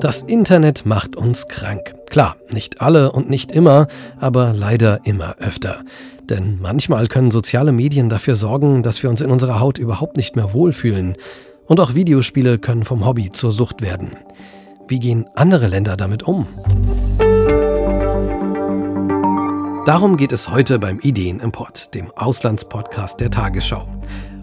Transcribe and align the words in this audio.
Das 0.00 0.22
Internet 0.22 0.84
macht 0.84 1.16
uns 1.16 1.46
krank. 1.48 1.94
Klar, 2.10 2.36
nicht 2.50 2.80
alle 2.80 3.12
und 3.12 3.30
nicht 3.30 3.52
immer, 3.52 3.86
aber 4.18 4.52
leider 4.52 5.00
immer 5.04 5.36
öfter. 5.38 5.84
Denn 6.28 6.58
manchmal 6.60 7.06
können 7.06 7.30
soziale 7.30 7.72
Medien 7.72 8.08
dafür 8.08 8.36
sorgen, 8.36 8.82
dass 8.82 9.02
wir 9.02 9.10
uns 9.10 9.20
in 9.20 9.30
unserer 9.30 9.60
Haut 9.60 9.78
überhaupt 9.78 10.16
nicht 10.16 10.34
mehr 10.36 10.52
wohlfühlen. 10.52 11.16
Und 11.66 11.80
auch 11.80 11.94
Videospiele 11.94 12.58
können 12.58 12.84
vom 12.84 13.06
Hobby 13.06 13.32
zur 13.32 13.52
Sucht 13.52 13.80
werden. 13.80 14.16
Wie 14.88 14.98
gehen 14.98 15.26
andere 15.34 15.68
Länder 15.68 15.96
damit 15.96 16.22
um? 16.22 16.46
Darum 19.84 20.16
geht 20.16 20.32
es 20.32 20.48
heute 20.50 20.78
beim 20.78 21.00
Ideenimport, 21.00 21.94
dem 21.94 22.10
Auslandspodcast 22.12 23.20
der 23.20 23.30
Tagesschau. 23.30 23.88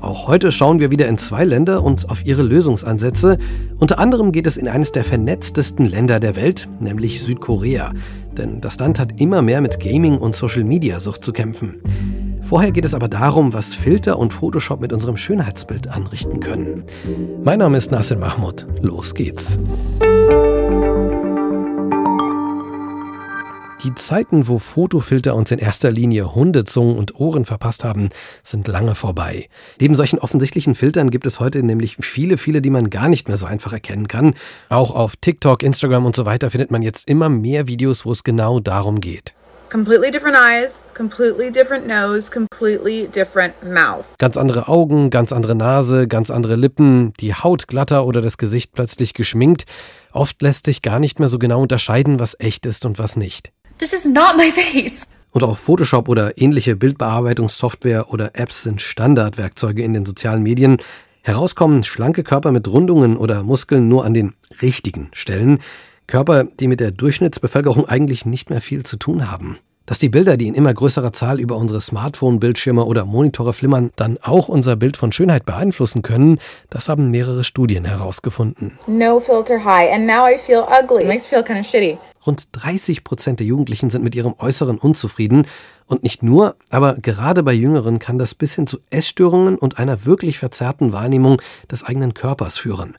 Auch 0.01 0.27
heute 0.27 0.51
schauen 0.51 0.79
wir 0.79 0.91
wieder 0.91 1.07
in 1.07 1.17
zwei 1.17 1.43
Länder 1.43 1.83
und 1.83 2.09
auf 2.09 2.25
ihre 2.25 2.41
Lösungsansätze. 2.41 3.37
Unter 3.79 3.99
anderem 3.99 4.31
geht 4.31 4.47
es 4.47 4.55
in 4.55 4.67
eines 4.67 4.91
der 4.91 5.03
vernetztesten 5.03 5.85
Länder 5.85 6.19
der 6.19 6.35
Welt, 6.35 6.69
nämlich 6.79 7.21
Südkorea. 7.21 7.91
Denn 8.37 8.61
das 8.61 8.79
Land 8.79 8.97
hat 8.99 9.19
immer 9.19 9.41
mehr 9.41 9.59
mit 9.59 9.79
Gaming 9.79 10.17
und 10.17 10.35
Social-Media-Sucht 10.35 11.23
zu 11.23 11.33
kämpfen. 11.33 11.81
Vorher 12.41 12.71
geht 12.71 12.85
es 12.85 12.93
aber 12.93 13.09
darum, 13.09 13.53
was 13.53 13.75
Filter 13.75 14.17
und 14.17 14.31
Photoshop 14.31 14.79
mit 14.79 14.93
unserem 14.93 15.17
Schönheitsbild 15.17 15.89
anrichten 15.89 16.39
können. 16.39 16.83
Mein 17.43 17.59
Name 17.59 17.77
ist 17.77 17.91
Nasser 17.91 18.15
Mahmoud. 18.15 18.65
Los 18.81 19.13
geht's. 19.13 19.57
Die 23.83 23.95
Zeiten, 23.95 24.49
wo 24.49 24.59
Fotofilter 24.59 25.35
uns 25.35 25.51
in 25.51 25.59
erster 25.59 25.89
Linie 25.89 26.35
Hundezungen 26.35 26.97
und 26.97 27.17
Ohren 27.17 27.45
verpasst 27.45 27.85
haben, 27.85 28.09
sind 28.43 28.67
lange 28.67 28.93
vorbei. 28.93 29.47
Neben 29.79 29.95
solchen 29.95 30.19
offensichtlichen 30.19 30.75
Filtern 30.75 31.09
gibt 31.11 31.25
es 31.25 31.39
heute 31.39 31.63
nämlich 31.63 31.95
viele, 32.01 32.37
viele, 32.37 32.61
die 32.61 32.71
man 32.71 32.89
gar 32.89 33.07
nicht 33.07 33.29
mehr 33.29 33.37
so 33.37 33.45
einfach 33.45 33.71
erkennen 33.71 34.09
kann. 34.09 34.33
Auch 34.67 34.93
auf 34.93 35.15
TikTok, 35.15 35.63
Instagram 35.63 36.05
und 36.05 36.13
so 36.13 36.25
weiter 36.25 36.49
findet 36.49 36.71
man 36.71 36.81
jetzt 36.81 37.07
immer 37.07 37.29
mehr 37.29 37.67
Videos, 37.67 38.05
wo 38.05 38.11
es 38.11 38.25
genau 38.25 38.59
darum 38.59 38.99
geht. 38.99 39.33
Completely 39.71 40.11
different 40.11 40.35
eyes, 40.35 40.81
completely 40.97 41.49
different 41.49 41.87
nose, 41.87 42.29
completely 42.29 43.07
different 43.07 43.53
mouth. 43.63 44.07
Ganz 44.17 44.35
andere 44.35 44.67
Augen, 44.67 45.09
ganz 45.09 45.31
andere 45.31 45.55
Nase, 45.55 46.07
ganz 46.07 46.31
andere 46.31 46.57
Lippen, 46.57 47.13
die 47.21 47.33
Haut 47.33 47.67
glatter 47.67 48.05
oder 48.05 48.21
das 48.21 48.37
Gesicht 48.37 48.73
plötzlich 48.73 49.13
geschminkt. 49.13 49.63
Oft 50.11 50.41
lässt 50.41 50.65
sich 50.65 50.81
gar 50.81 50.99
nicht 50.99 51.19
mehr 51.19 51.29
so 51.29 51.39
genau 51.39 51.61
unterscheiden, 51.61 52.19
was 52.19 52.35
echt 52.39 52.65
ist 52.65 52.83
und 52.85 52.99
was 52.99 53.15
nicht. 53.15 53.53
This 53.79 53.93
is 53.93 54.05
not 54.05 54.35
my 54.35 54.51
face. 54.51 55.05
Und 55.31 55.43
auch 55.43 55.57
Photoshop 55.57 56.09
oder 56.09 56.37
ähnliche 56.37 56.75
Bildbearbeitungssoftware 56.75 58.11
oder 58.11 58.31
Apps 58.33 58.63
sind 58.63 58.81
Standardwerkzeuge 58.81 59.83
in 59.83 59.93
den 59.93 60.05
sozialen 60.05 60.43
Medien. 60.43 60.77
Herauskommen 61.21 61.85
schlanke 61.85 62.23
Körper 62.23 62.51
mit 62.51 62.67
Rundungen 62.67 63.15
oder 63.15 63.41
Muskeln 63.43 63.87
nur 63.87 64.03
an 64.03 64.13
den 64.13 64.33
richtigen 64.61 65.09
Stellen. 65.13 65.59
Körper, 66.07 66.43
die 66.43 66.67
mit 66.67 66.81
der 66.81 66.91
Durchschnittsbevölkerung 66.91 67.87
eigentlich 67.87 68.25
nicht 68.25 68.49
mehr 68.49 68.61
viel 68.61 68.83
zu 68.83 68.97
tun 68.97 69.31
haben. 69.31 69.57
Dass 69.89 69.97
die 69.97 70.09
Bilder, 70.09 70.37
die 70.37 70.47
in 70.47 70.53
immer 70.53 70.71
größerer 70.71 71.13
Zahl 71.13 71.39
über 71.39 71.57
unsere 71.57 71.81
Smartphone-Bildschirme 71.81 72.85
oder 72.85 73.05
Monitore 73.05 73.53
flimmern, 73.53 73.89
dann 73.95 74.19
auch 74.21 74.47
unser 74.47 74.75
Bild 74.75 74.97
von 74.97 75.11
Schönheit 75.11 75.47
beeinflussen 75.47 76.03
können, 76.03 76.37
das 76.69 76.89
haben 76.89 77.09
mehrere 77.09 77.43
Studien 77.43 77.85
herausgefunden. 77.85 78.77
No 78.85 79.19
filter 79.19 79.65
high 79.65 79.91
and 79.91 80.05
now 80.05 80.27
I 80.27 80.37
feel 80.37 80.59
ugly. 80.59 81.01
It 81.01 81.07
makes 81.07 81.23
me 81.23 81.29
feel 81.29 81.43
kind 81.43 81.59
of 81.61 81.65
shitty. 81.65 81.97
Rund 82.23 82.49
30 82.51 83.03
Prozent 83.03 83.39
der 83.39 83.47
Jugendlichen 83.47 83.89
sind 83.89 84.03
mit 84.03 84.13
ihrem 84.13 84.35
Äußeren 84.37 84.77
unzufrieden. 84.77 85.47
Und 85.87 86.03
nicht 86.03 86.21
nur, 86.21 86.55
aber 86.69 86.93
gerade 86.93 87.41
bei 87.41 87.53
Jüngeren 87.53 87.97
kann 87.97 88.19
das 88.19 88.35
bis 88.35 88.53
hin 88.53 88.67
zu 88.67 88.77
Essstörungen 88.91 89.57
und 89.57 89.79
einer 89.79 90.05
wirklich 90.05 90.37
verzerrten 90.37 90.93
Wahrnehmung 90.93 91.41
des 91.71 91.83
eigenen 91.83 92.13
Körpers 92.13 92.59
führen. 92.59 92.95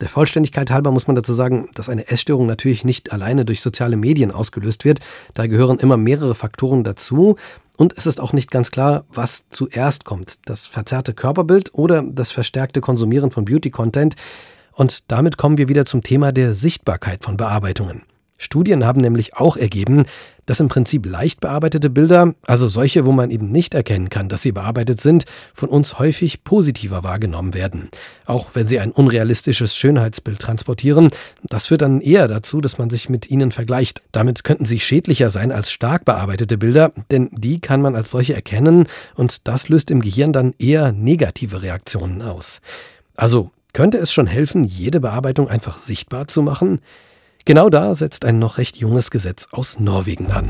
Der 0.00 0.08
Vollständigkeit 0.08 0.70
halber 0.70 0.90
muss 0.90 1.06
man 1.06 1.16
dazu 1.16 1.32
sagen, 1.32 1.68
dass 1.74 1.88
eine 1.88 2.08
Essstörung 2.08 2.46
natürlich 2.46 2.84
nicht 2.84 3.12
alleine 3.12 3.44
durch 3.44 3.60
soziale 3.60 3.96
Medien 3.96 4.30
ausgelöst 4.30 4.84
wird. 4.84 5.00
Da 5.34 5.46
gehören 5.46 5.78
immer 5.78 5.96
mehrere 5.96 6.34
Faktoren 6.34 6.84
dazu. 6.84 7.36
Und 7.76 7.96
es 7.96 8.06
ist 8.06 8.20
auch 8.20 8.32
nicht 8.32 8.50
ganz 8.50 8.70
klar, 8.70 9.04
was 9.12 9.44
zuerst 9.50 10.04
kommt. 10.04 10.38
Das 10.46 10.66
verzerrte 10.66 11.14
Körperbild 11.14 11.74
oder 11.74 12.02
das 12.02 12.30
verstärkte 12.32 12.80
Konsumieren 12.80 13.30
von 13.30 13.44
Beauty-Content. 13.44 14.14
Und 14.72 15.10
damit 15.10 15.36
kommen 15.36 15.58
wir 15.58 15.68
wieder 15.68 15.84
zum 15.84 16.02
Thema 16.02 16.32
der 16.32 16.54
Sichtbarkeit 16.54 17.24
von 17.24 17.36
Bearbeitungen. 17.36 18.02
Studien 18.36 18.84
haben 18.84 19.00
nämlich 19.00 19.36
auch 19.36 19.56
ergeben, 19.56 20.04
dass 20.46 20.60
im 20.60 20.68
Prinzip 20.68 21.06
leicht 21.06 21.40
bearbeitete 21.40 21.88
Bilder, 21.88 22.34
also 22.46 22.68
solche, 22.68 23.06
wo 23.06 23.12
man 23.12 23.30
eben 23.30 23.50
nicht 23.50 23.74
erkennen 23.74 24.10
kann, 24.10 24.28
dass 24.28 24.42
sie 24.42 24.52
bearbeitet 24.52 25.00
sind, 25.00 25.24
von 25.54 25.68
uns 25.68 25.98
häufig 25.98 26.44
positiver 26.44 27.04
wahrgenommen 27.04 27.54
werden. 27.54 27.88
Auch 28.26 28.50
wenn 28.54 28.66
sie 28.66 28.80
ein 28.80 28.90
unrealistisches 28.92 29.76
Schönheitsbild 29.76 30.40
transportieren, 30.40 31.10
das 31.44 31.66
führt 31.66 31.82
dann 31.82 32.00
eher 32.00 32.28
dazu, 32.28 32.60
dass 32.60 32.76
man 32.76 32.90
sich 32.90 33.08
mit 33.08 33.30
ihnen 33.30 33.52
vergleicht. 33.52 34.02
Damit 34.12 34.44
könnten 34.44 34.64
sie 34.64 34.80
schädlicher 34.80 35.30
sein 35.30 35.52
als 35.52 35.70
stark 35.70 36.04
bearbeitete 36.04 36.58
Bilder, 36.58 36.92
denn 37.10 37.30
die 37.32 37.60
kann 37.60 37.80
man 37.80 37.96
als 37.96 38.10
solche 38.10 38.34
erkennen 38.34 38.86
und 39.14 39.48
das 39.48 39.68
löst 39.68 39.90
im 39.90 40.00
Gehirn 40.00 40.32
dann 40.32 40.54
eher 40.58 40.92
negative 40.92 41.62
Reaktionen 41.62 42.20
aus. 42.20 42.60
Also 43.16 43.50
könnte 43.72 43.98
es 43.98 44.12
schon 44.12 44.26
helfen, 44.26 44.64
jede 44.64 45.00
Bearbeitung 45.00 45.48
einfach 45.48 45.78
sichtbar 45.78 46.28
zu 46.28 46.42
machen? 46.42 46.80
Genau 47.46 47.68
da 47.68 47.94
setzt 47.94 48.24
ein 48.24 48.38
noch 48.38 48.56
recht 48.56 48.78
junges 48.78 49.10
Gesetz 49.10 49.48
aus 49.50 49.78
Norwegen 49.78 50.30
an. 50.30 50.48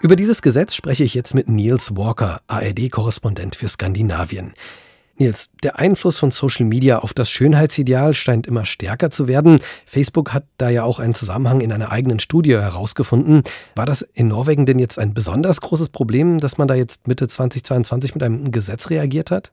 Über 0.00 0.14
dieses 0.14 0.40
Gesetz 0.40 0.76
spreche 0.76 1.02
ich 1.02 1.14
jetzt 1.14 1.34
mit 1.34 1.48
Niels 1.48 1.96
Walker, 1.96 2.40
ARD-Korrespondent 2.46 3.56
für 3.56 3.68
Skandinavien. 3.68 4.54
Nils, 5.20 5.50
der 5.62 5.78
Einfluss 5.78 6.18
von 6.18 6.30
Social 6.30 6.66
Media 6.66 7.00
auf 7.00 7.14
das 7.14 7.30
Schönheitsideal 7.30 8.14
scheint 8.14 8.46
immer 8.46 8.64
stärker 8.64 9.10
zu 9.10 9.28
werden. 9.28 9.60
Facebook 9.84 10.32
hat 10.32 10.44
da 10.58 10.70
ja 10.70 10.82
auch 10.82 10.98
einen 10.98 11.14
Zusammenhang 11.14 11.60
in 11.60 11.72
einer 11.72 11.92
eigenen 11.92 12.18
Studie 12.18 12.52
herausgefunden. 12.52 13.42
War 13.76 13.86
das 13.86 14.02
in 14.02 14.28
Norwegen 14.28 14.66
denn 14.66 14.78
jetzt 14.78 14.98
ein 14.98 15.14
besonders 15.14 15.60
großes 15.60 15.90
Problem, 15.90 16.38
dass 16.38 16.58
man 16.58 16.68
da 16.68 16.74
jetzt 16.74 17.06
Mitte 17.06 17.28
2022 17.28 18.14
mit 18.14 18.22
einem 18.22 18.50
Gesetz 18.50 18.90
reagiert 18.90 19.30
hat? 19.30 19.52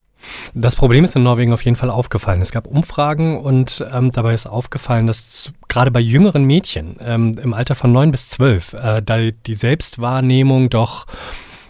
Das 0.53 0.75
Problem 0.75 1.03
ist 1.03 1.15
in 1.15 1.23
Norwegen 1.23 1.53
auf 1.53 1.63
jeden 1.63 1.75
Fall 1.75 1.91
aufgefallen. 1.91 2.41
Es 2.41 2.51
gab 2.51 2.65
Umfragen 2.65 3.39
und 3.39 3.85
ähm, 3.93 4.11
dabei 4.11 4.33
ist 4.33 4.47
aufgefallen, 4.47 5.05
dass 5.05 5.51
gerade 5.67 5.91
bei 5.91 5.99
jüngeren 5.99 6.43
Mädchen 6.43 6.95
ähm, 7.01 7.37
im 7.43 7.53
Alter 7.53 7.75
von 7.75 7.91
neun 7.91 8.11
bis 8.11 8.29
zwölf 8.29 8.73
äh, 8.73 9.01
da 9.03 9.17
die 9.31 9.53
Selbstwahrnehmung 9.53 10.69
doch 10.69 11.05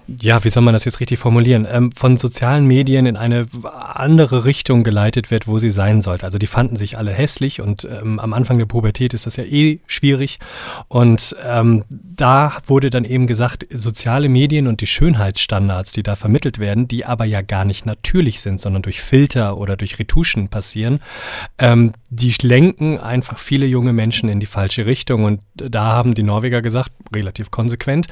ja, 0.07 0.43
wie 0.43 0.49
soll 0.49 0.63
man 0.63 0.73
das 0.73 0.85
jetzt 0.85 0.99
richtig 0.99 1.19
formulieren, 1.19 1.67
ähm, 1.69 1.91
von 1.91 2.17
sozialen 2.17 2.65
Medien 2.65 3.05
in 3.05 3.17
eine 3.17 3.47
andere 3.63 4.45
Richtung 4.45 4.83
geleitet 4.83 5.31
wird, 5.31 5.47
wo 5.47 5.59
sie 5.59 5.69
sein 5.69 6.01
sollte. 6.01 6.25
Also 6.25 6.37
die 6.37 6.47
fanden 6.47 6.77
sich 6.77 6.97
alle 6.97 7.11
hässlich 7.11 7.61
und 7.61 7.85
ähm, 7.85 8.19
am 8.19 8.33
Anfang 8.33 8.57
der 8.57 8.65
Pubertät 8.65 9.13
ist 9.13 9.25
das 9.25 9.35
ja 9.35 9.43
eh 9.43 9.79
schwierig. 9.85 10.39
Und 10.87 11.35
ähm, 11.45 11.83
da 11.89 12.57
wurde 12.65 12.89
dann 12.89 13.05
eben 13.05 13.27
gesagt, 13.27 13.67
soziale 13.69 14.29
Medien 14.29 14.67
und 14.67 14.81
die 14.81 14.87
Schönheitsstandards, 14.87 15.91
die 15.91 16.03
da 16.03 16.15
vermittelt 16.15 16.59
werden, 16.59 16.87
die 16.87 17.05
aber 17.05 17.25
ja 17.25 17.41
gar 17.41 17.65
nicht 17.65 17.85
natürlich 17.85 18.41
sind, 18.41 18.61
sondern 18.61 18.83
durch 18.83 19.01
Filter 19.01 19.57
oder 19.57 19.75
durch 19.75 19.99
Retuschen 19.99 20.47
passieren, 20.47 21.01
ähm, 21.57 21.93
die 22.09 22.33
lenken 22.41 22.97
einfach 22.99 23.39
viele 23.39 23.65
junge 23.65 23.93
Menschen 23.93 24.29
in 24.29 24.39
die 24.39 24.45
falsche 24.45 24.85
Richtung. 24.85 25.23
Und 25.25 25.41
da 25.55 25.85
haben 25.85 26.13
die 26.13 26.23
Norweger 26.23 26.61
gesagt, 26.61 26.91
relativ 27.13 27.51
konsequent, 27.51 28.07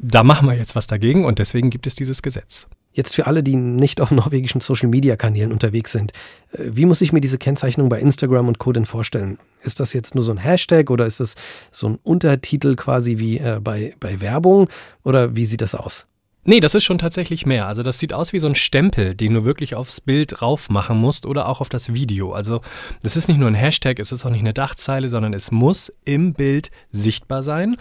da 0.00 0.22
machen 0.22 0.48
wir 0.48 0.56
jetzt 0.56 0.74
was 0.74 0.86
dagegen 0.86 1.24
und 1.24 1.38
deswegen 1.38 1.70
gibt 1.70 1.86
es 1.86 1.94
dieses 1.94 2.22
Gesetz. 2.22 2.66
Jetzt 2.92 3.14
für 3.14 3.26
alle, 3.26 3.42
die 3.42 3.56
nicht 3.56 4.00
auf 4.00 4.10
norwegischen 4.10 4.62
Social-Media-Kanälen 4.62 5.52
unterwegs 5.52 5.92
sind, 5.92 6.12
äh, 6.52 6.62
wie 6.64 6.86
muss 6.86 7.02
ich 7.02 7.12
mir 7.12 7.20
diese 7.20 7.36
Kennzeichnung 7.36 7.90
bei 7.90 8.00
Instagram 8.00 8.48
und 8.48 8.58
Co. 8.58 8.72
denn 8.72 8.86
vorstellen? 8.86 9.38
Ist 9.60 9.80
das 9.80 9.92
jetzt 9.92 10.14
nur 10.14 10.24
so 10.24 10.32
ein 10.32 10.38
Hashtag 10.38 10.90
oder 10.90 11.04
ist 11.04 11.20
das 11.20 11.34
so 11.70 11.88
ein 11.88 11.98
Untertitel 12.02 12.74
quasi 12.74 13.18
wie 13.18 13.38
äh, 13.38 13.60
bei, 13.62 13.94
bei 14.00 14.22
Werbung 14.22 14.70
oder 15.04 15.36
wie 15.36 15.44
sieht 15.44 15.60
das 15.60 15.74
aus? 15.74 16.06
Nee, 16.48 16.60
das 16.60 16.76
ist 16.76 16.84
schon 16.84 16.98
tatsächlich 16.98 17.44
mehr. 17.44 17.66
Also 17.66 17.82
das 17.82 17.98
sieht 17.98 18.12
aus 18.12 18.32
wie 18.32 18.38
so 18.38 18.46
ein 18.46 18.54
Stempel, 18.54 19.16
den 19.16 19.34
du 19.34 19.44
wirklich 19.44 19.74
aufs 19.74 20.00
Bild 20.00 20.42
raufmachen 20.42 20.96
musst 20.96 21.26
oder 21.26 21.48
auch 21.48 21.60
auf 21.60 21.68
das 21.68 21.92
Video. 21.92 22.32
Also 22.32 22.60
das 23.02 23.16
ist 23.16 23.26
nicht 23.26 23.38
nur 23.38 23.48
ein 23.48 23.56
Hashtag, 23.56 23.98
es 23.98 24.12
ist 24.12 24.24
auch 24.24 24.30
nicht 24.30 24.40
eine 24.40 24.54
Dachzeile, 24.54 25.08
sondern 25.08 25.34
es 25.34 25.50
muss 25.50 25.92
im 26.04 26.34
Bild 26.34 26.70
sichtbar 26.92 27.42
sein. 27.42 27.76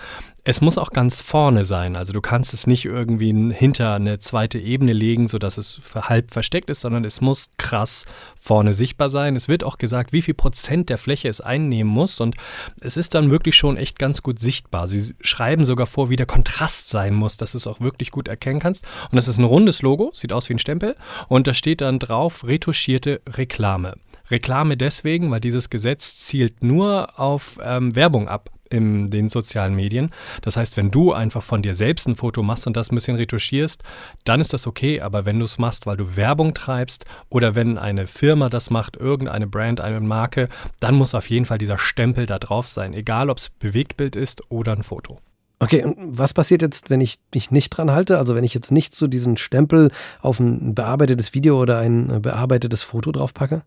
Es 0.48 0.62
muss 0.62 0.78
auch 0.78 0.92
ganz 0.92 1.22
vorne 1.22 1.66
sein. 1.66 1.96
Also 1.96 2.14
du 2.14 2.22
kannst 2.22 2.54
es 2.54 2.68
nicht 2.68 2.86
irgendwie 2.86 3.34
hinter 3.52 3.96
eine 3.96 4.20
zweite 4.20 4.60
Ebene 4.60 4.94
legen, 4.94 5.28
sodass 5.28 5.58
es 5.58 5.82
halb 5.96 6.30
versteckt 6.32 6.70
ist, 6.70 6.82
sondern 6.82 7.04
es 7.04 7.20
muss 7.20 7.50
krass 7.58 8.06
vorne 8.40 8.76
sichtbar 8.76 9.10
sein. 9.10 9.36
Es 9.36 9.48
wird 9.48 9.64
auch 9.64 9.80
gesagt, 9.80 10.14
wie 10.14 10.22
viel 10.22 10.36
Prozent 10.36 10.90
der 10.90 11.00
Fläche 11.00 11.30
es 11.30 11.42
einnehmen 11.42 11.92
muss. 11.92 12.20
Und 12.20 12.36
es 12.80 12.96
ist 12.96 13.16
dann 13.16 13.32
wirklich 13.32 13.56
schon 13.56 13.76
echt 13.76 13.98
ganz 13.98 14.22
gut 14.22 14.40
sichtbar. 14.40 14.88
Sie 14.88 15.16
schreiben 15.20 15.66
sogar 15.66 15.88
vor, 15.88 16.12
wie 16.12 16.16
der 16.16 16.28
Kontrast 16.28 16.90
sein 16.90 17.16
muss, 17.16 17.38
dass 17.38 17.54
du 17.54 17.58
es 17.58 17.66
auch 17.66 17.80
wirklich 17.80 18.12
gut 18.12 18.28
erkennen 18.28 18.60
kannst. 18.60 18.84
Und 19.10 19.16
das 19.16 19.28
ist 19.28 19.40
ein 19.40 19.46
rundes 19.46 19.82
Logo, 19.82 20.12
sieht 20.14 20.32
aus 20.32 20.48
wie 20.48 20.54
ein 20.54 20.60
Stempel. 20.60 20.96
Und 21.28 21.48
da 21.48 21.56
steht 21.56 21.82
dann 21.82 21.98
drauf 21.98 22.44
retuschierte 22.46 23.20
Reklame. 23.28 23.96
Reklame 24.30 24.78
deswegen, 24.78 25.32
weil 25.32 25.42
dieses 25.42 25.72
Gesetz 25.72 26.20
zielt 26.20 26.64
nur 26.64 27.20
auf 27.20 27.58
ähm, 27.64 27.96
Werbung 27.96 28.28
ab 28.28 28.52
in 28.76 29.10
den 29.10 29.30
sozialen 29.30 29.76
Medien. 29.76 30.12
Das 30.42 30.58
heißt, 30.58 30.78
wenn 30.78 30.92
du 30.92 31.14
einfach 31.14 31.44
von 31.44 31.62
dir 31.62 31.74
selbst 31.74 32.08
ein 32.08 32.16
Foto 32.16 32.44
machst 32.44 32.68
und 32.68 32.76
das 32.78 32.92
ein 32.92 32.96
bisschen 32.96 33.16
retuschierst, 33.16 33.84
dann 34.24 34.40
ist 34.40 34.54
das 34.54 34.68
okay. 34.68 35.02
Aber 35.02 35.26
wenn 35.26 35.40
du 35.40 35.46
es 35.46 35.58
machst, 35.58 35.86
weil 35.86 35.98
du 35.98 36.16
Werbung 36.16 36.54
treibst 36.54 37.06
oder 37.30 37.56
wenn 37.56 37.78
eine 37.78 38.08
Firma 38.08 38.50
das 38.50 38.70
macht, 38.70 38.98
irgendeine 38.98 39.48
Brand, 39.48 39.82
eine 39.82 40.00
Marke, 40.00 40.50
dann 40.80 40.96
muss 40.96 41.16
auf 41.16 41.30
jeden 41.30 41.46
Fall 41.46 41.58
dieser 41.58 41.78
Stempel 41.78 42.26
da 42.26 42.40
drauf 42.40 42.68
sein. 42.68 42.94
Egal, 42.94 43.30
ob 43.30 43.38
es 43.38 43.50
Bewegtbild 43.50 44.16
ist 44.16 44.52
oder 44.52 44.74
ein 44.74 44.84
Foto. 44.84 45.20
Okay, 45.60 45.84
und 45.84 45.96
was 46.18 46.34
passiert 46.34 46.62
jetzt, 46.62 46.90
wenn 46.90 47.00
ich 47.00 47.18
mich 47.34 47.50
nicht 47.50 47.70
dran 47.70 47.92
halte? 47.92 48.18
Also 48.18 48.36
wenn 48.36 48.44
ich 48.44 48.54
jetzt 48.54 48.72
nicht 48.72 48.94
so 48.94 49.08
diesen 49.08 49.38
Stempel 49.38 49.90
auf 50.22 50.40
ein 50.40 50.76
bearbeitetes 50.76 51.34
Video 51.34 51.60
oder 51.60 51.80
ein 51.80 52.22
bearbeitetes 52.22 52.84
Foto 52.84 53.12
draufpacke? 53.12 53.64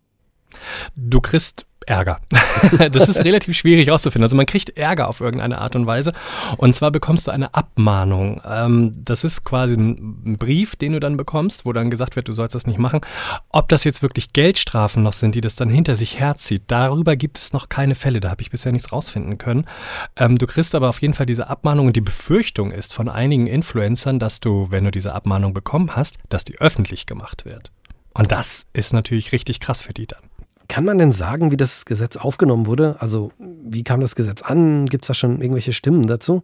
Du 0.96 1.20
kriegst 1.20 1.66
Ärger. 1.88 2.20
das 2.90 3.08
ist 3.08 3.25
relativ 3.25 3.56
schwierig 3.56 3.90
auszufinden. 3.90 4.25
Also 4.25 4.37
man 4.37 4.46
kriegt 4.46 4.76
Ärger 4.76 5.08
auf 5.08 5.20
irgendeine 5.20 5.58
Art 5.58 5.75
und 5.75 5.87
Weise. 5.87 6.12
Und 6.58 6.75
zwar 6.75 6.90
bekommst 6.90 7.26
du 7.26 7.31
eine 7.31 7.55
Abmahnung. 7.55 8.43
Ähm, 8.46 8.93
das 9.05 9.25
ist 9.25 9.44
quasi 9.44 9.75
ein 9.75 10.37
Brief, 10.38 10.76
den 10.76 10.93
du 10.93 11.00
dann 11.00 11.17
bekommst, 11.17 11.64
wo 11.64 11.73
dann 11.73 11.90
gesagt 11.90 12.17
wird, 12.17 12.29
du 12.29 12.32
sollst 12.32 12.55
das 12.55 12.67
nicht 12.67 12.79
machen. 12.79 13.00
Ob 13.49 13.69
das 13.69 13.85
jetzt 13.85 14.02
wirklich 14.02 14.32
Geldstrafen 14.32 15.02
noch 15.02 15.14
sind, 15.14 15.35
die 15.35 15.40
das 15.40 15.55
dann 15.55 15.70
hinter 15.70 15.96
sich 15.96 16.20
herzieht, 16.20 16.64
darüber 16.67 17.17
gibt 17.17 17.38
es 17.38 17.52
noch 17.52 17.69
keine 17.69 17.94
Fälle. 17.94 18.20
Da 18.20 18.31
habe 18.31 18.43
ich 18.43 18.50
bisher 18.50 18.73
nichts 18.73 18.93
rausfinden 18.93 19.38
können. 19.38 19.64
Ähm, 20.17 20.37
du 20.37 20.46
kriegst 20.46 20.75
aber 20.75 20.91
auf 20.91 21.00
jeden 21.00 21.14
Fall 21.14 21.26
diese 21.26 21.49
Abmahnung 21.49 21.87
und 21.87 21.96
die 21.96 22.02
Befürchtung 22.02 22.70
ist 22.70 22.93
von 22.93 23.08
einigen 23.08 23.46
Influencern, 23.46 24.19
dass 24.19 24.41
du, 24.41 24.70
wenn 24.70 24.84
du 24.84 24.91
diese 24.91 25.14
Abmahnung 25.14 25.55
bekommen 25.55 25.96
hast, 25.96 26.19
dass 26.29 26.44
die 26.44 26.58
öffentlich 26.58 27.06
gemacht 27.06 27.46
wird. 27.46 27.73
Und 28.12 28.32
das 28.32 28.67
ist 28.73 28.93
natürlich 28.93 29.32
richtig 29.32 29.61
krass 29.61 29.81
für 29.81 29.94
die 29.94 30.06
dann. 30.06 30.28
Kann 30.69 30.85
man 30.85 30.99
denn 30.99 31.12
sagen, 31.12 31.50
wie 31.50 31.56
das 31.56 31.87
Gesetz 31.87 32.17
aufgenommen 32.17 32.67
wurde? 32.67 32.97
Also 32.99 33.32
wie 33.38 33.82
kam 33.82 34.00
das 34.00 34.15
Gesetz 34.15 34.43
an? 34.43 34.87
Gibt 34.87 35.05
es 35.05 35.09
da 35.09 35.15
schon 35.15 35.41
irgendwelche 35.41 35.73
Stimmen 35.73 36.06
dazu? 36.06 36.43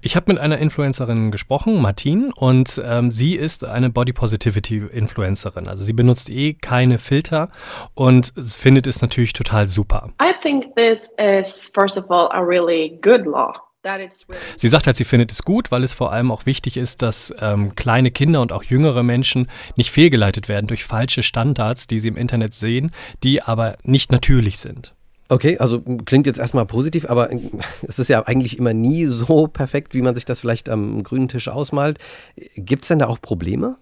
Ich 0.00 0.16
habe 0.16 0.32
mit 0.32 0.40
einer 0.40 0.58
Influencerin 0.58 1.30
gesprochen, 1.30 1.80
Martine, 1.80 2.32
und 2.34 2.82
ähm, 2.84 3.12
sie 3.12 3.36
ist 3.36 3.64
eine 3.64 3.90
Body 3.90 4.12
Positivity 4.12 4.78
Influencerin. 4.92 5.68
Also 5.68 5.84
sie 5.84 5.92
benutzt 5.92 6.28
eh 6.28 6.54
keine 6.54 6.98
Filter 6.98 7.50
und 7.94 8.32
findet 8.36 8.88
es 8.88 9.00
natürlich 9.00 9.32
total 9.32 9.68
super. 9.68 10.10
I 10.20 10.32
think 10.40 10.74
this 10.74 11.08
is 11.18 11.70
first 11.72 11.96
of 11.96 12.10
all 12.10 12.28
a 12.32 12.40
really 12.40 12.98
good 13.02 13.24
law. 13.24 13.52
Sie 14.56 14.68
sagt 14.68 14.86
halt, 14.86 14.96
sie 14.96 15.04
findet 15.04 15.32
es 15.32 15.42
gut, 15.42 15.70
weil 15.72 15.82
es 15.82 15.92
vor 15.92 16.12
allem 16.12 16.30
auch 16.30 16.46
wichtig 16.46 16.76
ist, 16.76 17.02
dass 17.02 17.34
ähm, 17.40 17.74
kleine 17.74 18.10
Kinder 18.10 18.40
und 18.40 18.52
auch 18.52 18.62
jüngere 18.62 19.02
Menschen 19.02 19.48
nicht 19.76 19.90
fehlgeleitet 19.90 20.48
werden 20.48 20.68
durch 20.68 20.84
falsche 20.84 21.22
Standards, 21.22 21.88
die 21.88 21.98
sie 21.98 22.08
im 22.08 22.16
Internet 22.16 22.54
sehen, 22.54 22.92
die 23.24 23.42
aber 23.42 23.76
nicht 23.82 24.12
natürlich 24.12 24.58
sind. 24.58 24.94
Okay, 25.28 25.56
also 25.58 25.80
klingt 26.04 26.26
jetzt 26.26 26.38
erstmal 26.38 26.66
positiv, 26.66 27.08
aber 27.08 27.30
es 27.82 27.98
ist 27.98 28.08
ja 28.08 28.22
eigentlich 28.26 28.58
immer 28.58 28.74
nie 28.74 29.06
so 29.06 29.46
perfekt, 29.46 29.94
wie 29.94 30.02
man 30.02 30.14
sich 30.14 30.26
das 30.26 30.40
vielleicht 30.40 30.68
am 30.68 31.02
grünen 31.02 31.28
Tisch 31.28 31.48
ausmalt. 31.48 31.98
Gibt 32.54 32.82
es 32.82 32.88
denn 32.88 32.98
da 32.98 33.06
auch 33.06 33.20
Probleme? 33.20 33.78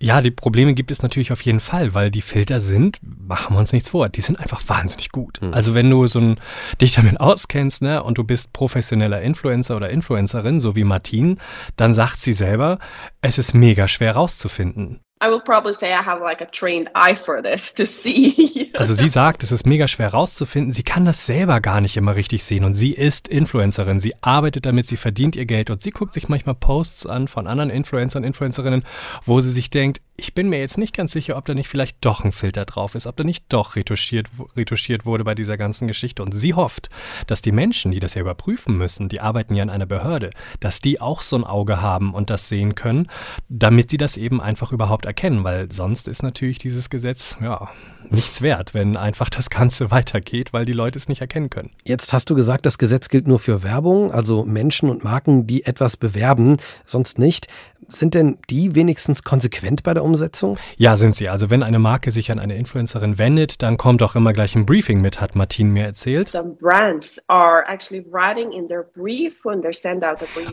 Ja, 0.00 0.22
die 0.22 0.30
Probleme 0.30 0.74
gibt 0.74 0.92
es 0.92 1.02
natürlich 1.02 1.32
auf 1.32 1.40
jeden 1.40 1.58
Fall, 1.58 1.92
weil 1.92 2.10
die 2.10 2.22
Filter 2.22 2.60
sind, 2.60 2.98
machen 3.02 3.56
wir 3.56 3.58
uns 3.58 3.72
nichts 3.72 3.88
vor, 3.88 4.08
die 4.08 4.20
sind 4.20 4.38
einfach 4.38 4.62
wahnsinnig 4.68 5.10
gut. 5.10 5.40
Mhm. 5.42 5.52
Also 5.52 5.74
wenn 5.74 5.90
du 5.90 6.06
so 6.06 6.20
ein, 6.20 6.40
dich 6.80 6.94
damit 6.94 7.18
auskennst, 7.20 7.82
ne, 7.82 8.02
und 8.02 8.16
du 8.16 8.24
bist 8.24 8.52
professioneller 8.52 9.20
Influencer 9.22 9.76
oder 9.76 9.90
Influencerin, 9.90 10.60
so 10.60 10.76
wie 10.76 10.84
Martine, 10.84 11.36
dann 11.76 11.94
sagt 11.94 12.20
sie 12.20 12.32
selber, 12.32 12.78
es 13.22 13.38
ist 13.38 13.54
mega 13.54 13.88
schwer 13.88 14.14
rauszufinden. 14.14 15.00
I 15.20 15.28
will 15.28 15.40
probably 15.40 15.72
say 15.72 15.92
I 15.92 16.02
have 16.02 16.20
like 16.20 16.40
a 16.40 16.46
trained 16.46 16.90
eye 16.94 17.16
for 17.16 17.42
this 17.42 17.74
to 17.74 17.86
see. 17.86 18.70
also 18.76 18.94
sie 18.94 19.08
sagt, 19.08 19.42
es 19.42 19.50
ist 19.50 19.66
mega 19.66 19.88
schwer 19.88 20.10
rauszufinden. 20.10 20.72
Sie 20.72 20.84
kann 20.84 21.04
das 21.04 21.26
selber 21.26 21.60
gar 21.60 21.80
nicht 21.80 21.96
immer 21.96 22.14
richtig 22.14 22.44
sehen 22.44 22.64
und 22.64 22.74
sie 22.74 22.92
ist 22.92 23.26
Influencerin. 23.26 23.98
Sie 23.98 24.14
arbeitet 24.20 24.66
damit, 24.66 24.86
sie 24.86 24.96
verdient 24.96 25.34
ihr 25.34 25.46
Geld 25.46 25.70
und 25.70 25.82
sie 25.82 25.90
guckt 25.90 26.14
sich 26.14 26.28
manchmal 26.28 26.54
Posts 26.54 27.06
an 27.06 27.26
von 27.26 27.46
anderen 27.46 27.70
Influencern, 27.70 28.22
Influencerinnen, 28.22 28.84
wo 29.24 29.40
sie 29.40 29.50
sich 29.50 29.70
denkt, 29.70 30.00
ich 30.20 30.34
bin 30.34 30.48
mir 30.48 30.58
jetzt 30.58 30.78
nicht 30.78 30.96
ganz 30.96 31.12
sicher, 31.12 31.36
ob 31.36 31.44
da 31.44 31.54
nicht 31.54 31.68
vielleicht 31.68 31.98
doch 32.00 32.24
ein 32.24 32.32
Filter 32.32 32.64
drauf 32.64 32.96
ist, 32.96 33.06
ob 33.06 33.16
da 33.16 33.22
nicht 33.22 33.44
doch 33.50 33.76
retuschiert, 33.76 34.26
retuschiert 34.56 35.06
wurde 35.06 35.22
bei 35.22 35.36
dieser 35.36 35.56
ganzen 35.56 35.86
Geschichte. 35.86 36.24
Und 36.24 36.32
sie 36.32 36.54
hofft, 36.54 36.90
dass 37.28 37.40
die 37.40 37.52
Menschen, 37.52 37.92
die 37.92 38.00
das 38.00 38.14
ja 38.14 38.22
überprüfen 38.22 38.76
müssen, 38.76 39.08
die 39.08 39.20
arbeiten 39.20 39.54
ja 39.54 39.62
in 39.62 39.70
einer 39.70 39.86
Behörde, 39.86 40.30
dass 40.58 40.80
die 40.80 41.00
auch 41.00 41.22
so 41.22 41.36
ein 41.36 41.44
Auge 41.44 41.80
haben 41.80 42.14
und 42.14 42.30
das 42.30 42.48
sehen 42.48 42.74
können, 42.74 43.06
damit 43.48 43.90
sie 43.90 43.96
das 43.96 44.16
eben 44.16 44.40
einfach 44.40 44.72
überhaupt 44.72 45.06
erkennen, 45.06 45.44
weil 45.44 45.70
sonst 45.70 46.08
ist 46.08 46.24
natürlich 46.24 46.58
dieses 46.58 46.90
Gesetz, 46.90 47.36
ja, 47.40 47.68
nichts 48.10 48.42
wert, 48.42 48.74
wenn 48.74 48.96
einfach 48.96 49.30
das 49.30 49.50
Ganze 49.50 49.90
weitergeht, 49.92 50.52
weil 50.52 50.64
die 50.64 50.72
Leute 50.72 50.98
es 50.98 51.08
nicht 51.08 51.20
erkennen 51.20 51.48
können. 51.48 51.70
Jetzt 51.84 52.12
hast 52.12 52.28
du 52.28 52.34
gesagt, 52.34 52.66
das 52.66 52.78
Gesetz 52.78 53.08
gilt 53.08 53.28
nur 53.28 53.38
für 53.38 53.62
Werbung, 53.62 54.10
also 54.10 54.44
Menschen 54.44 54.90
und 54.90 55.04
Marken, 55.04 55.46
die 55.46 55.64
etwas 55.64 55.96
bewerben, 55.96 56.56
sonst 56.84 57.20
nicht. 57.20 57.46
Sind 57.86 58.14
denn 58.14 58.38
die 58.50 58.74
wenigstens 58.74 59.22
konsequent 59.22 59.82
bei 59.82 59.94
der 59.94 60.04
Umsetzung? 60.08 60.58
Ja, 60.76 60.96
sind 60.96 61.16
sie. 61.16 61.28
Also 61.28 61.50
wenn 61.50 61.62
eine 61.62 61.78
Marke 61.78 62.10
sich 62.10 62.32
an 62.32 62.38
eine 62.38 62.56
Influencerin 62.56 63.18
wendet, 63.18 63.62
dann 63.62 63.76
kommt 63.76 64.02
auch 64.02 64.14
immer 64.14 64.32
gleich 64.32 64.56
ein 64.56 64.64
Briefing 64.64 65.00
mit, 65.00 65.20
hat 65.20 65.36
Martin 65.36 65.70
mir 65.70 65.84
erzählt. 65.84 66.34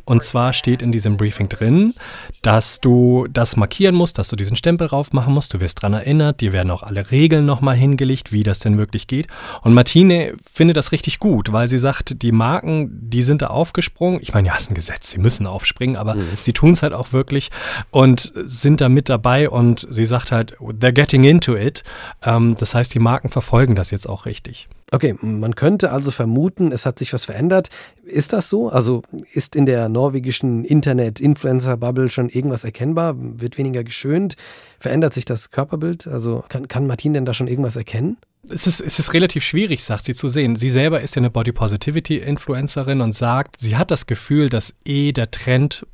Und 0.05 0.23
zwar 0.23 0.53
steht 0.53 0.81
in 0.81 0.91
diesem 0.91 1.17
Briefing 1.17 1.49
drin, 1.49 1.93
dass 2.41 2.81
du 2.81 3.27
das 3.31 3.55
markieren 3.55 3.95
musst, 3.95 4.17
dass 4.17 4.27
du 4.27 4.35
diesen 4.35 4.57
Stempel 4.57 4.87
drauf 4.89 5.13
machen 5.13 5.33
musst. 5.33 5.53
Du 5.53 5.61
wirst 5.61 5.79
daran 5.79 5.93
erinnert, 5.93 6.41
dir 6.41 6.51
werden 6.51 6.69
auch 6.71 6.83
alle 6.83 7.11
Regeln 7.11 7.45
nochmal 7.45 7.75
hingelegt, 7.75 8.31
wie 8.33 8.43
das 8.43 8.59
denn 8.59 8.77
wirklich 8.77 9.07
geht. 9.07 9.27
Und 9.61 9.73
Martine 9.73 10.35
findet 10.51 10.75
das 10.75 10.91
richtig 10.91 11.19
gut, 11.19 11.53
weil 11.53 11.67
sie 11.67 11.77
sagt, 11.77 12.21
die 12.21 12.31
Marken, 12.31 13.09
die 13.09 13.23
sind 13.23 13.41
da 13.41 13.47
aufgesprungen. 13.47 14.19
Ich 14.21 14.33
meine, 14.33 14.49
ja, 14.49 14.55
ist 14.55 14.69
ein 14.69 14.75
Gesetz, 14.75 15.11
sie 15.11 15.19
müssen 15.19 15.47
aufspringen, 15.47 15.95
aber 15.95 16.15
mhm. 16.15 16.27
sie 16.35 16.53
tun 16.53 16.73
es 16.73 16.83
halt 16.83 16.93
auch 16.93 17.13
wirklich 17.13 17.49
und 17.91 18.31
sind 18.35 18.81
da 18.81 18.89
mit 18.89 19.09
dabei 19.09 19.44
und 19.51 19.87
sie 19.89 20.05
sagt 20.05 20.31
halt, 20.31 20.57
they're 20.57 20.91
getting 20.91 21.23
into 21.23 21.55
it. 21.55 21.83
Ähm, 22.23 22.55
das 22.59 22.75
heißt, 22.75 22.93
die 22.93 22.99
Marken 22.99 23.29
verfolgen 23.29 23.75
das 23.75 23.91
jetzt 23.91 24.07
auch 24.07 24.25
richtig. 24.25 24.67
Okay, 24.91 25.15
man 25.21 25.55
könnte 25.55 25.91
also 25.91 26.11
vermuten, 26.11 26.71
es 26.71 26.85
hat 26.85 26.99
sich 26.99 27.11
was 27.11 27.25
verändert. 27.25 27.69
Ist 28.03 28.33
das 28.33 28.49
so? 28.49 28.69
Also 28.69 29.01
ist 29.33 29.55
in 29.55 29.65
der 29.65 29.89
norwegischen 29.89 30.63
Internet-Influencer-Bubble 30.63 32.09
schon 32.09 32.29
irgendwas 32.29 32.63
erkennbar? 32.63 33.15
Wird 33.17 33.57
weniger 33.57 33.83
geschönt? 33.83 34.35
Verändert 34.77 35.13
sich 35.13 35.25
das 35.25 35.49
Körperbild? 35.49 36.07
Also 36.07 36.43
kann, 36.49 36.67
kann 36.67 36.85
Martin 36.85 37.13
denn 37.13 37.25
da 37.25 37.33
schon 37.33 37.47
irgendwas 37.47 37.75
erkennen? 37.75 38.17
Es 38.47 38.67
ist, 38.67 38.79
es 38.79 38.99
ist 38.99 39.13
relativ 39.13 39.43
schwierig, 39.43 39.83
sagt 39.83 40.05
sie, 40.05 40.13
zu 40.13 40.27
sehen. 40.27 40.55
Sie 40.55 40.69
selber 40.69 41.01
ist 41.01 41.15
ja 41.15 41.19
eine 41.19 41.31
Body 41.31 41.51
Positivity 41.51 42.17
Influencerin 42.17 43.01
und 43.01 43.15
sagt, 43.15 43.59
sie 43.59 43.75
hat 43.75 43.89
das 43.89 44.05
Gefühl, 44.05 44.49
dass 44.49 44.75
eh 44.85 45.13
der 45.13 45.31
Trend 45.31 45.87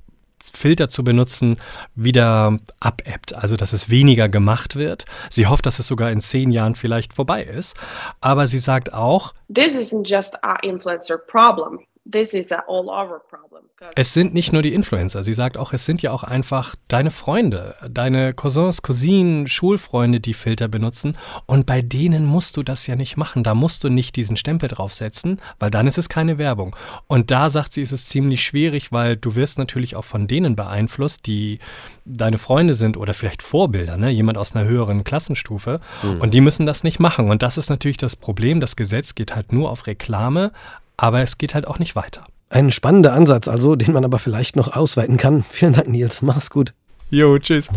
Filter 0.54 0.90
zu 0.90 1.04
benutzen, 1.04 1.58
wieder 1.96 2.60
abebbt, 2.80 3.34
also 3.34 3.56
dass 3.56 3.74
es 3.74 3.90
weniger 3.90 4.30
gemacht 4.30 4.76
wird. 4.76 5.06
Sie 5.30 5.48
hofft, 5.48 5.66
dass 5.66 5.80
es 5.80 5.88
sogar 5.88 6.12
in 6.12 6.22
zehn 6.22 6.52
Jahren 6.52 6.76
vielleicht 6.76 7.14
vorbei 7.14 7.44
ist. 7.44 7.76
Aber 8.20 8.48
sie 8.48 8.60
sagt 8.60 8.94
auch, 8.94 9.34
This 9.54 9.76
isn't 9.76 10.08
just 10.08 10.36
our 10.44 10.64
influencer 10.64 11.18
problem. 11.18 11.80
This 12.10 12.34
is 12.34 12.52
a 12.52 12.64
all 12.68 12.90
over 12.90 13.20
problem. 13.20 13.62
Es 13.96 14.14
sind 14.14 14.34
nicht 14.34 14.54
nur 14.54 14.64
die 14.64 14.74
Influencer. 14.74 15.24
Sie 15.24 15.34
sagt 15.34 15.56
auch, 15.56 15.72
es 15.72 15.86
sind 15.86 16.02
ja 16.02 16.12
auch 16.12 16.24
einfach 16.24 16.76
deine 16.88 17.12
Freunde, 17.12 17.76
deine 17.90 18.34
Cousins, 18.34 18.82
Cousinen, 18.82 19.48
Schulfreunde, 19.48 20.20
die 20.20 20.34
Filter 20.34 20.68
benutzen. 20.68 21.18
Und 21.46 21.66
bei 21.68 21.82
denen 21.82 22.26
musst 22.26 22.58
du 22.58 22.64
das 22.64 22.88
ja 22.88 22.96
nicht 22.96 23.18
machen. 23.18 23.44
Da 23.44 23.54
musst 23.54 23.84
du 23.84 23.90
nicht 23.90 24.16
diesen 24.16 24.36
Stempel 24.36 24.68
draufsetzen, 24.70 25.40
weil 25.60 25.70
dann 25.70 25.86
ist 25.86 26.00
es 26.00 26.10
keine 26.10 26.40
Werbung. 26.40 26.76
Und 27.06 27.30
da 27.30 27.50
sagt 27.50 27.76
sie, 27.76 27.82
ist 27.82 27.92
es 27.92 28.08
ziemlich 28.08 28.44
schwierig, 28.44 28.92
weil 28.92 29.16
du 29.16 29.36
wirst 29.36 29.60
natürlich 29.60 29.96
auch 29.96 30.06
von 30.06 30.28
denen 30.28 30.56
beeinflusst, 30.56 31.28
die 31.28 31.60
deine 32.06 32.40
Freunde 32.40 32.74
sind 32.74 32.98
oder 32.98 33.14
vielleicht 33.14 33.44
Vorbilder, 33.44 33.98
ne? 33.98 34.10
jemand 34.10 34.40
aus 34.40 34.56
einer 34.56 34.68
höheren 34.68 35.04
Klassenstufe. 35.04 35.80
Mhm. 36.02 36.22
Und 36.22 36.34
die 36.34 36.42
müssen 36.42 36.66
das 36.66 36.84
nicht 36.84 37.00
machen. 37.00 37.30
Und 37.30 37.44
das 37.44 37.58
ist 37.58 37.70
natürlich 37.70 37.98
das 37.98 38.16
Problem. 38.16 38.60
Das 38.60 38.76
Gesetz 38.76 39.14
geht 39.14 39.36
halt 39.36 39.54
nur 39.54 39.70
auf 39.70 39.86
Reklame, 39.86 40.52
aber 41.02 41.22
es 41.22 41.40
geht 41.40 41.56
halt 41.56 41.68
auch 41.68 41.80
nicht 41.80 41.96
weiter. 41.96 42.26
Ein 42.50 42.70
spannender 42.70 43.14
Ansatz 43.14 43.48
also, 43.48 43.76
den 43.76 43.92
man 43.92 44.06
aber 44.06 44.20
vielleicht 44.20 44.56
noch 44.56 44.76
ausweiten 44.76 45.18
kann. 45.18 45.44
Vielen 45.50 45.74
Dank, 45.74 45.88
Nils. 45.88 46.22
Mach's 46.22 46.52
gut. 46.52 46.74
Jo, 47.10 47.38
tschüss. 47.40 47.68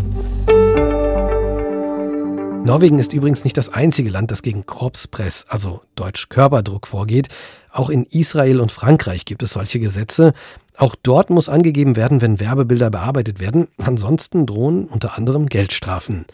Norwegen 2.63 2.99
ist 2.99 3.13
übrigens 3.13 3.43
nicht 3.43 3.57
das 3.57 3.69
einzige 3.69 4.09
Land, 4.09 4.31
das 4.31 4.41
gegen 4.41 4.65
Kropspress, 4.65 5.45
also 5.49 5.81
Deutsch 5.95 6.29
Körperdruck, 6.29 6.87
vorgeht. 6.87 7.29
Auch 7.71 7.89
in 7.89 8.05
Israel 8.05 8.59
und 8.59 8.71
Frankreich 8.71 9.25
gibt 9.25 9.43
es 9.43 9.53
solche 9.53 9.79
Gesetze. 9.79 10.33
Auch 10.77 10.95
dort 11.01 11.29
muss 11.29 11.49
angegeben 11.49 11.95
werden, 11.95 12.21
wenn 12.21 12.39
Werbebilder 12.39 12.89
bearbeitet 12.89 13.39
werden. 13.39 13.67
Ansonsten 13.83 14.45
drohen 14.45 14.85
unter 14.85 15.17
anderem 15.17 15.47
Geldstrafen. 15.47 16.25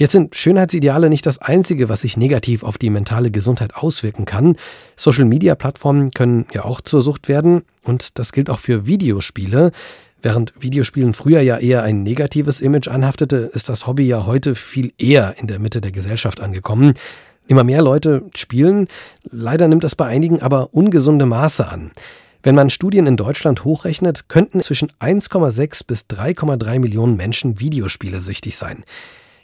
Jetzt 0.00 0.12
sind 0.12 0.34
Schönheitsideale 0.34 1.10
nicht 1.10 1.26
das 1.26 1.36
Einzige, 1.36 1.90
was 1.90 2.00
sich 2.00 2.16
negativ 2.16 2.62
auf 2.62 2.78
die 2.78 2.88
mentale 2.88 3.30
Gesundheit 3.30 3.74
auswirken 3.74 4.24
kann. 4.24 4.56
Social-Media-Plattformen 4.96 6.12
können 6.12 6.46
ja 6.54 6.64
auch 6.64 6.80
zur 6.80 7.02
Sucht 7.02 7.28
werden 7.28 7.64
und 7.84 8.18
das 8.18 8.32
gilt 8.32 8.48
auch 8.48 8.58
für 8.58 8.86
Videospiele. 8.86 9.72
Während 10.22 10.54
Videospielen 10.58 11.12
früher 11.12 11.42
ja 11.42 11.58
eher 11.58 11.82
ein 11.82 12.02
negatives 12.02 12.62
Image 12.62 12.88
anhaftete, 12.88 13.36
ist 13.52 13.68
das 13.68 13.86
Hobby 13.86 14.06
ja 14.06 14.24
heute 14.24 14.54
viel 14.54 14.94
eher 14.96 15.34
in 15.36 15.48
der 15.48 15.58
Mitte 15.58 15.82
der 15.82 15.92
Gesellschaft 15.92 16.40
angekommen. 16.40 16.94
Immer 17.46 17.64
mehr 17.64 17.82
Leute 17.82 18.24
spielen. 18.34 18.88
Leider 19.30 19.68
nimmt 19.68 19.84
das 19.84 19.96
bei 19.96 20.06
einigen 20.06 20.40
aber 20.40 20.72
ungesunde 20.72 21.26
Maße 21.26 21.68
an. 21.68 21.90
Wenn 22.42 22.54
man 22.54 22.70
Studien 22.70 23.06
in 23.06 23.18
Deutschland 23.18 23.64
hochrechnet, 23.66 24.30
könnten 24.30 24.62
zwischen 24.62 24.90
1,6 24.98 25.86
bis 25.86 26.06
3,3 26.06 26.78
Millionen 26.78 27.18
Menschen 27.18 27.60
Videospiele 27.60 28.22
süchtig 28.22 28.56
sein. 28.56 28.82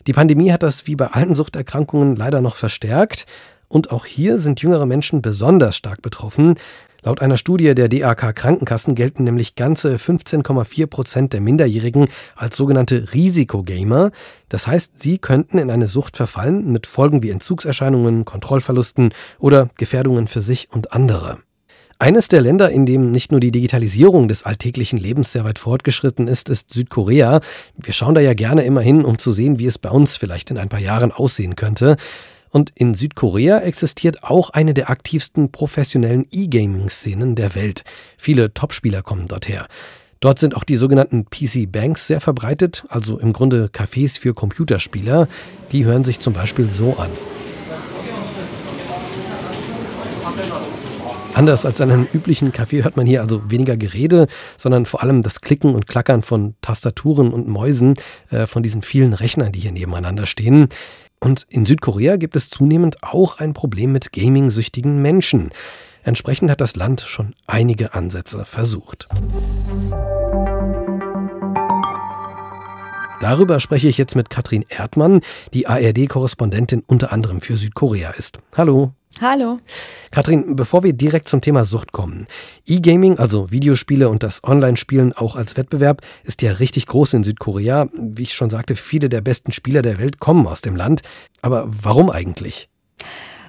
Die 0.07 0.13
Pandemie 0.13 0.53
hat 0.53 0.63
das 0.63 0.87
wie 0.87 0.97
bei 0.97 1.09
allen 1.09 1.35
Suchterkrankungen 1.35 2.17
leider 2.17 2.41
noch 2.41 2.57
verstärkt. 2.57 3.27
Und 3.69 3.91
auch 3.91 4.07
hier 4.07 4.39
sind 4.39 4.63
jüngere 4.63 4.87
Menschen 4.87 5.23
besonders 5.23 5.77
stark 5.77 6.01
betroffen. 6.01 6.55
Laut 7.03 7.21
einer 7.21 7.37
Studie 7.37 7.75
der 7.75 7.89
DAK 7.89 8.35
Krankenkassen 8.35 8.95
gelten 8.95 9.25
nämlich 9.25 9.55
ganze 9.55 9.97
15,4 9.97 10.87
Prozent 10.87 11.33
der 11.33 11.41
Minderjährigen 11.41 12.09
als 12.35 12.57
sogenannte 12.57 13.13
Risikogamer. 13.13 14.11
Das 14.49 14.67
heißt, 14.67 15.01
sie 15.01 15.19
könnten 15.19 15.59
in 15.59 15.71
eine 15.71 15.89
Sucht 15.89 16.17
verfallen 16.17 16.73
mit 16.73 16.87
Folgen 16.87 17.23
wie 17.23 17.31
Entzugserscheinungen, 17.31 18.25
Kontrollverlusten 18.25 19.13
oder 19.39 19.71
Gefährdungen 19.77 20.27
für 20.27 20.43
sich 20.43 20.69
und 20.71 20.93
andere. 20.93 21.39
Eines 21.99 22.29
der 22.29 22.43
Länder, 22.43 22.71
in 22.71 22.85
dem 22.85 23.11
nicht 23.11 23.31
nur 23.31 23.41
die 23.41 23.51
Digitalisierung 23.51 24.29
des 24.29 24.43
alltäglichen 24.43 24.99
Lebens 24.99 25.33
sehr 25.33 25.45
weit 25.45 25.59
fortgeschritten 25.59 26.29
ist, 26.29 26.51
ist 26.51 26.71
Südkorea. 26.71 27.41
Wir 27.75 27.95
schauen 27.95 28.15
da 28.15 28.21
ja 28.21 28.35
gerne 28.35 28.65
immer 28.65 28.83
hin, 28.83 29.03
um 29.03 29.19
zu 29.19 29.33
sehen, 29.33 29.59
wie 29.59 29.65
es 29.65 29.79
bei 29.79 29.89
uns 29.89 30.19
vielleicht 30.19 30.51
in 30.51 30.59
ein 30.59 30.69
paar 30.69 30.81
Jahren 30.81 31.11
aussehen 31.11 31.57
könnte. 31.57 31.97
Und 32.51 32.71
in 32.75 32.93
Südkorea 32.93 33.61
existiert 33.61 34.25
auch 34.25 34.51
eine 34.51 34.75
der 34.75 34.91
aktivsten 34.91 35.51
professionellen 35.51 36.27
E-Gaming-Szenen 36.31 37.35
der 37.35 37.55
Welt. 37.55 37.83
Viele 38.19 38.53
Topspieler 38.53 39.03
kommen 39.03 39.27
dorthin. 39.27 39.63
Dort 40.21 40.39
sind 40.39 40.55
auch 40.55 40.65
die 40.65 40.77
sogenannten 40.77 41.25
PC 41.25 41.71
Banks 41.73 42.07
sehr 42.07 42.21
verbreitet, 42.21 42.85
also 42.89 43.19
im 43.19 43.33
Grunde 43.33 43.71
Cafés 43.73 44.19
für 44.19 44.35
Computerspieler. 44.35 45.29
Die 45.73 45.87
hören 45.87 46.05
sich 46.05 46.21
zum 46.21 46.35
Beispiel 46.35 46.69
so 46.71 46.97
an. 46.99 47.11
Anders 51.37 51.67
als 51.67 51.83
an 51.83 51.91
einem 51.91 52.09
üblichen 52.15 52.51
Café 52.51 52.83
hört 52.83 52.97
man 52.97 53.05
hier 53.05 53.21
also 53.21 53.51
weniger 53.51 53.77
Gerede, 53.77 54.27
sondern 54.57 54.87
vor 54.87 55.03
allem 55.03 55.21
das 55.23 55.43
Klicken 55.43 55.75
und 55.75 55.87
Klackern 55.87 56.23
von 56.23 56.55
Tastaturen 56.63 57.31
und 57.31 57.47
Mäusen 57.47 57.95
äh, 58.31 58.47
von 58.47 58.63
diesen 58.63 58.81
vielen 58.81 59.13
Rechnern, 59.13 59.53
die 59.53 59.61
hier 59.61 59.73
nebeneinander 59.73 60.25
stehen. 60.25 60.69
Und 61.21 61.47
in 61.51 61.67
Südkorea 61.67 62.17
gibt 62.17 62.37
es 62.37 62.49
zunehmend 62.49 63.03
auch 63.03 63.39
ein 63.39 63.53
Problem 63.53 63.93
mit 63.93 64.15
gaming-süchtigen 64.15 65.03
Menschen. 65.03 65.51
Entsprechend 66.05 66.51
hat 66.51 66.63
das 66.63 66.75
Land 66.75 67.03
schon 67.03 67.35
einige 67.47 67.93
Ansätze 67.93 68.47
versucht. 68.47 69.07
Darüber 73.21 73.61
spreche 73.61 73.89
ich 73.89 73.99
jetzt 73.99 74.17
mit 74.17 74.31
Katrin 74.31 74.65
Erdmann, 74.69 75.21
die 75.53 75.67
ARD-Korrespondentin 75.67 76.83
unter 76.87 77.13
anderem 77.13 77.43
für 77.43 77.57
Südkorea 77.57 78.13
ist. 78.13 78.39
Hallo. 78.57 78.95
Hallo. 79.23 79.59
Katrin, 80.11 80.57
bevor 80.57 80.83
wir 80.83 80.93
direkt 80.93 81.27
zum 81.29 81.41
Thema 81.41 81.65
Sucht 81.65 81.93
kommen. 81.93 82.27
E-Gaming, 82.67 83.19
also 83.19 83.51
Videospiele 83.51 84.11
und 84.11 84.23
das 84.23 84.45
Online-Spielen 84.45 85.15
auch 85.15 85.37
als 85.37 85.57
Wettbewerb, 85.57 86.03
ist 86.25 86.43
ja 86.43 86.53
richtig 86.53 86.87
groß 86.87 87.15
in 87.15 87.25
Südkorea. 87.25 87.89
Wie 87.95 88.25
ich 88.25 88.35
schon 88.35 88.51
sagte, 88.51 88.77
viele 88.77 89.09
der 89.09 89.23
besten 89.23 89.53
Spieler 89.53 89.81
der 89.81 89.99
Welt 89.99 90.21
kommen 90.21 90.47
aus 90.47 90.61
dem 90.61 90.77
Land. 90.77 91.01
Aber 91.41 91.65
warum 91.67 92.11
eigentlich? 92.11 92.69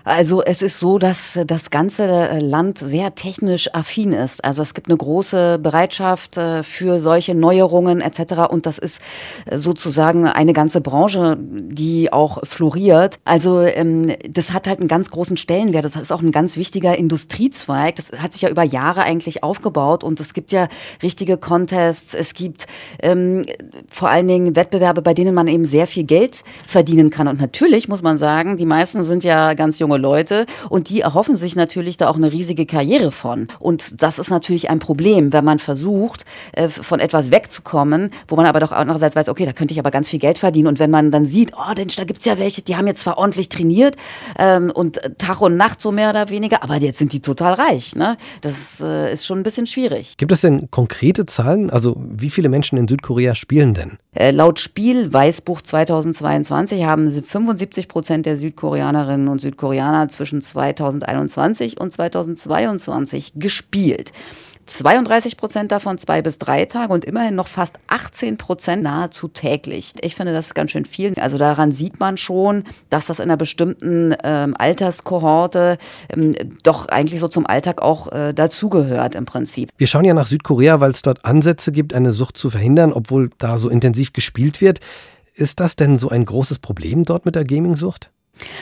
Also 0.08 0.42
es 0.42 0.62
ist 0.62 0.80
so, 0.80 1.00
dass 1.00 1.38
das 1.46 1.70
ganze 1.70 2.06
äh, 2.06 2.40
Land 2.40 2.78
sehr 2.78 3.14
technisch 3.14 3.74
affin 3.76 4.14
ist. 4.14 4.42
Also 4.46 4.62
es 4.62 4.74
gibt 4.74 4.88
eine 4.88 4.96
große 4.96 5.60
Bereitschaft 5.62 6.38
äh, 6.38 6.64
für 6.64 7.02
solche 7.02 7.36
Neuerungen 7.36 8.00
etc. 8.00 8.50
Und 8.50 8.66
das 8.66 8.78
ist 8.78 9.02
äh, 9.48 9.58
sozusagen 9.58 10.26
eine 10.26 10.54
ganze 10.54 10.80
Branche, 10.80 11.38
die 11.38 12.14
auch 12.14 12.40
floriert. 12.46 13.20
Also 13.26 13.60
ähm, 13.60 14.14
das 14.30 14.54
hat 14.54 14.70
halt 14.70 14.80
einen 14.80 14.88
ganz 14.88 15.12
großen 15.12 15.36
Stellenwert. 15.36 15.84
Das 15.84 15.98
ist 15.98 16.14
auch 16.14 16.22
ein 16.22 16.32
ganz 16.32 16.56
wichtiger 16.56 16.98
Industriezweig. 16.98 17.98
Das 17.98 18.14
hat 18.14 18.32
sich 18.32 18.44
ja 18.44 18.50
über 18.50 18.64
Jahre 18.64 19.02
eigentlich 19.02 19.44
aufgebaut 19.44 20.06
und 20.06 20.22
es 20.22 20.34
gibt 20.34 20.54
ja 20.54 20.70
richtige 21.04 21.38
Contests. 21.38 22.14
Es 22.14 22.34
gibt 22.34 22.68
ähm, 23.04 23.44
vor 23.90 24.08
allen 24.08 24.30
Dingen 24.30 24.56
Wettbewerbe, 24.56 25.02
bei 25.02 25.14
denen 25.14 25.36
man 25.36 25.50
eben 25.50 25.66
sehr 25.66 25.86
viel 25.86 26.06
Geld 26.06 26.46
verdienen 26.66 27.10
kann. 27.10 27.28
Und 27.28 27.42
natürlich 27.42 27.90
muss 27.90 28.04
man 28.04 28.18
sagen, 28.18 28.56
die 28.56 28.66
meisten 28.66 29.02
sind 29.02 29.26
ja 29.26 29.54
ganz 29.54 29.80
junge 29.80 29.97
Leute 29.98 30.46
und 30.70 30.90
die 30.90 31.02
erhoffen 31.02 31.36
sich 31.36 31.56
natürlich 31.56 31.98
da 31.98 32.10
auch 32.10 32.16
eine 32.16 32.32
riesige 32.32 32.66
Karriere 32.66 33.12
von. 33.12 33.48
Und 33.60 34.02
das 34.02 34.20
ist 34.20 34.30
natürlich 34.30 34.70
ein 34.70 34.80
Problem, 34.80 35.34
wenn 35.34 35.46
man 35.46 35.60
versucht, 35.60 36.26
äh, 36.54 36.70
von 36.70 37.00
etwas 37.00 37.32
wegzukommen, 37.32 38.12
wo 38.28 38.36
man 38.36 38.46
aber 38.46 38.60
doch 38.60 38.72
andererseits 38.72 39.16
weiß, 39.16 39.30
okay, 39.30 39.46
da 39.46 39.54
könnte 39.54 39.74
ich 39.74 39.80
aber 39.80 39.92
ganz 39.92 40.10
viel 40.10 40.20
Geld 40.20 40.38
verdienen. 40.38 40.68
Und 40.68 40.80
wenn 40.80 40.92
man 40.92 41.12
dann 41.12 41.26
sieht, 41.26 41.54
oh, 41.56 41.74
denn 41.74 41.88
da 41.96 42.04
gibt's 42.04 42.26
ja 42.26 42.38
welche, 42.38 42.62
die 42.62 42.76
haben 42.76 42.88
jetzt 42.88 43.02
zwar 43.02 43.18
ordentlich 43.18 43.50
trainiert 43.50 43.96
ähm, 44.38 44.72
und 44.74 45.00
Tag 45.18 45.42
und 45.42 45.58
Nacht 45.58 45.82
so 45.82 45.92
mehr 45.92 46.10
oder 46.10 46.30
weniger, 46.30 46.64
aber 46.64 46.76
jetzt 46.76 47.00
sind 47.00 47.14
die 47.14 47.22
total 47.22 47.54
reich. 47.54 47.96
Ne? 47.96 48.18
Das 48.42 48.82
äh, 48.82 49.12
ist 49.12 49.26
schon 49.26 49.40
ein 49.40 49.44
bisschen 49.44 49.68
schwierig. 49.68 50.16
Gibt 50.18 50.32
es 50.32 50.42
denn 50.42 50.70
konkrete 50.72 51.26
Zahlen? 51.26 51.70
Also 51.70 51.96
wie 51.98 52.30
viele 52.30 52.50
Menschen 52.50 52.78
in 52.78 52.88
Südkorea 52.88 53.36
spielen 53.36 53.74
denn? 53.74 53.98
Äh, 54.14 54.32
laut 54.32 54.60
Spielweißbuch 54.60 55.62
2022 55.62 56.86
haben 56.86 57.10
75 57.10 57.88
Prozent 57.88 58.26
der 58.26 58.36
Südkoreanerinnen 58.38 59.28
und 59.28 59.42
Südkoreaner 59.42 59.87
zwischen 60.10 60.42
2021 60.42 61.80
und 61.80 61.92
2022 61.92 63.34
gespielt. 63.36 64.12
32 64.68 65.38
Prozent 65.38 65.72
davon 65.72 65.98
zwei 65.98 66.22
bis 66.22 66.40
drei 66.40 66.66
Tage 66.66 66.94
und 66.94 67.06
immerhin 67.06 67.36
noch 67.36 67.48
fast 67.48 67.80
18 67.88 68.38
Prozent 68.38 68.84
nahezu 68.84 69.28
täglich. 69.28 69.94
Ich 70.02 70.16
finde 70.16 70.34
das 70.34 70.54
ganz 70.54 70.72
schön 70.72 70.86
viel. 70.86 71.14
Also 71.20 71.38
daran 71.38 71.72
sieht 71.72 72.00
man 72.00 72.18
schon, 72.18 72.64
dass 72.90 73.08
das 73.08 73.20
in 73.20 73.26
einer 73.26 73.38
bestimmten 73.38 74.14
ähm, 74.24 74.56
Alterskohorte 74.58 75.78
ähm, 76.10 76.36
doch 76.64 76.88
eigentlich 76.90 77.20
so 77.20 77.28
zum 77.28 77.46
Alltag 77.46 77.82
auch 77.82 78.12
äh, 78.12 78.34
dazugehört 78.34 79.16
im 79.16 79.26
Prinzip. 79.26 79.70
Wir 79.78 79.88
schauen 79.88 80.06
ja 80.06 80.14
nach 80.14 80.28
Südkorea, 80.28 80.80
weil 80.80 80.92
es 80.92 81.02
dort 81.02 81.26
Ansätze 81.26 81.72
gibt, 81.72 81.94
eine 81.94 82.12
Sucht 82.12 82.38
zu 82.38 82.50
verhindern, 82.50 82.94
obwohl 82.94 83.30
da 83.38 83.58
so 83.58 83.70
intensiv 83.70 84.14
gespielt 84.14 84.62
wird. 84.62 84.80
Ist 85.34 85.60
das 85.60 85.76
denn 85.76 85.98
so 85.98 86.10
ein 86.10 86.26
großes 86.26 86.60
Problem 86.60 87.04
dort 87.04 87.26
mit 87.26 87.36
der 87.36 87.46
Gaming-Sucht? 87.46 88.12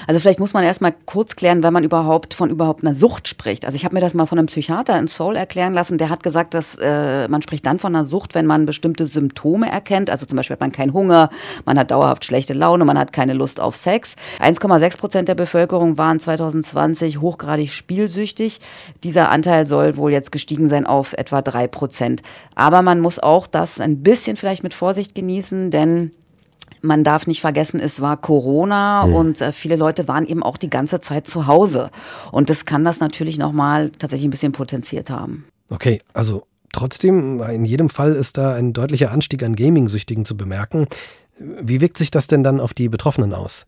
Also 0.07 0.19
vielleicht 0.19 0.39
muss 0.39 0.53
man 0.53 0.63
erstmal 0.63 0.93
kurz 1.05 1.35
klären, 1.35 1.63
wenn 1.63 1.73
man 1.73 1.83
überhaupt 1.83 2.33
von 2.33 2.49
überhaupt 2.49 2.83
einer 2.83 2.93
Sucht 2.93 3.27
spricht. 3.27 3.65
Also 3.65 3.75
ich 3.75 3.85
habe 3.85 3.95
mir 3.95 4.01
das 4.01 4.13
mal 4.13 4.25
von 4.25 4.37
einem 4.37 4.47
Psychiater 4.47 4.97
in 4.97 5.07
Seoul 5.07 5.35
erklären 5.35 5.73
lassen, 5.73 5.97
der 5.97 6.09
hat 6.09 6.23
gesagt, 6.23 6.53
dass 6.53 6.75
äh, 6.75 7.27
man 7.27 7.41
spricht 7.41 7.65
dann 7.65 7.79
von 7.79 7.95
einer 7.95 8.03
Sucht, 8.03 8.35
wenn 8.35 8.45
man 8.45 8.65
bestimmte 8.65 9.07
Symptome 9.07 9.69
erkennt. 9.69 10.09
Also 10.09 10.25
zum 10.25 10.37
Beispiel 10.37 10.55
hat 10.55 10.61
man 10.61 10.71
keinen 10.71 10.93
Hunger, 10.93 11.29
man 11.65 11.77
hat 11.77 11.91
dauerhaft 11.91 12.25
schlechte 12.25 12.53
Laune, 12.53 12.85
man 12.85 12.97
hat 12.97 13.13
keine 13.13 13.33
Lust 13.33 13.59
auf 13.59 13.75
Sex. 13.75 14.15
1,6 14.39 14.97
Prozent 14.97 15.27
der 15.27 15.35
Bevölkerung 15.35 15.97
waren 15.97 16.19
2020 16.19 17.19
hochgradig 17.21 17.71
spielsüchtig. 17.71 18.59
Dieser 19.03 19.29
Anteil 19.29 19.65
soll 19.65 19.97
wohl 19.97 20.11
jetzt 20.11 20.31
gestiegen 20.31 20.69
sein 20.69 20.85
auf 20.85 21.13
etwa 21.13 21.41
drei 21.41 21.67
Prozent. 21.67 22.21
Aber 22.55 22.81
man 22.81 22.99
muss 22.99 23.19
auch 23.19 23.47
das 23.47 23.79
ein 23.79 24.03
bisschen 24.03 24.37
vielleicht 24.37 24.63
mit 24.63 24.73
Vorsicht 24.73 25.15
genießen, 25.15 25.71
denn 25.71 26.11
man 26.85 27.03
darf 27.03 27.27
nicht 27.27 27.41
vergessen, 27.41 27.79
es 27.79 28.01
war 28.01 28.17
Corona 28.17 29.05
mhm. 29.05 29.13
und 29.13 29.41
äh, 29.41 29.51
viele 29.51 29.75
Leute 29.75 30.07
waren 30.07 30.25
eben 30.25 30.43
auch 30.43 30.57
die 30.57 30.69
ganze 30.69 30.99
Zeit 30.99 31.27
zu 31.27 31.47
Hause. 31.47 31.89
Und 32.31 32.49
das 32.49 32.65
kann 32.65 32.85
das 32.85 32.99
natürlich 32.99 33.37
nochmal 33.37 33.89
tatsächlich 33.89 34.27
ein 34.27 34.31
bisschen 34.31 34.51
potenziert 34.51 35.09
haben. 35.09 35.45
Okay, 35.69 36.01
also 36.13 36.43
trotzdem, 36.71 37.41
in 37.41 37.65
jedem 37.65 37.89
Fall 37.89 38.13
ist 38.13 38.37
da 38.37 38.53
ein 38.53 38.73
deutlicher 38.73 39.11
Anstieg 39.11 39.43
an 39.43 39.55
Gaming-Süchtigen 39.55 40.25
zu 40.25 40.37
bemerken. 40.37 40.87
Wie 41.39 41.81
wirkt 41.81 41.97
sich 41.97 42.11
das 42.11 42.27
denn 42.27 42.43
dann 42.43 42.59
auf 42.59 42.73
die 42.73 42.87
Betroffenen 42.87 43.33
aus? 43.33 43.65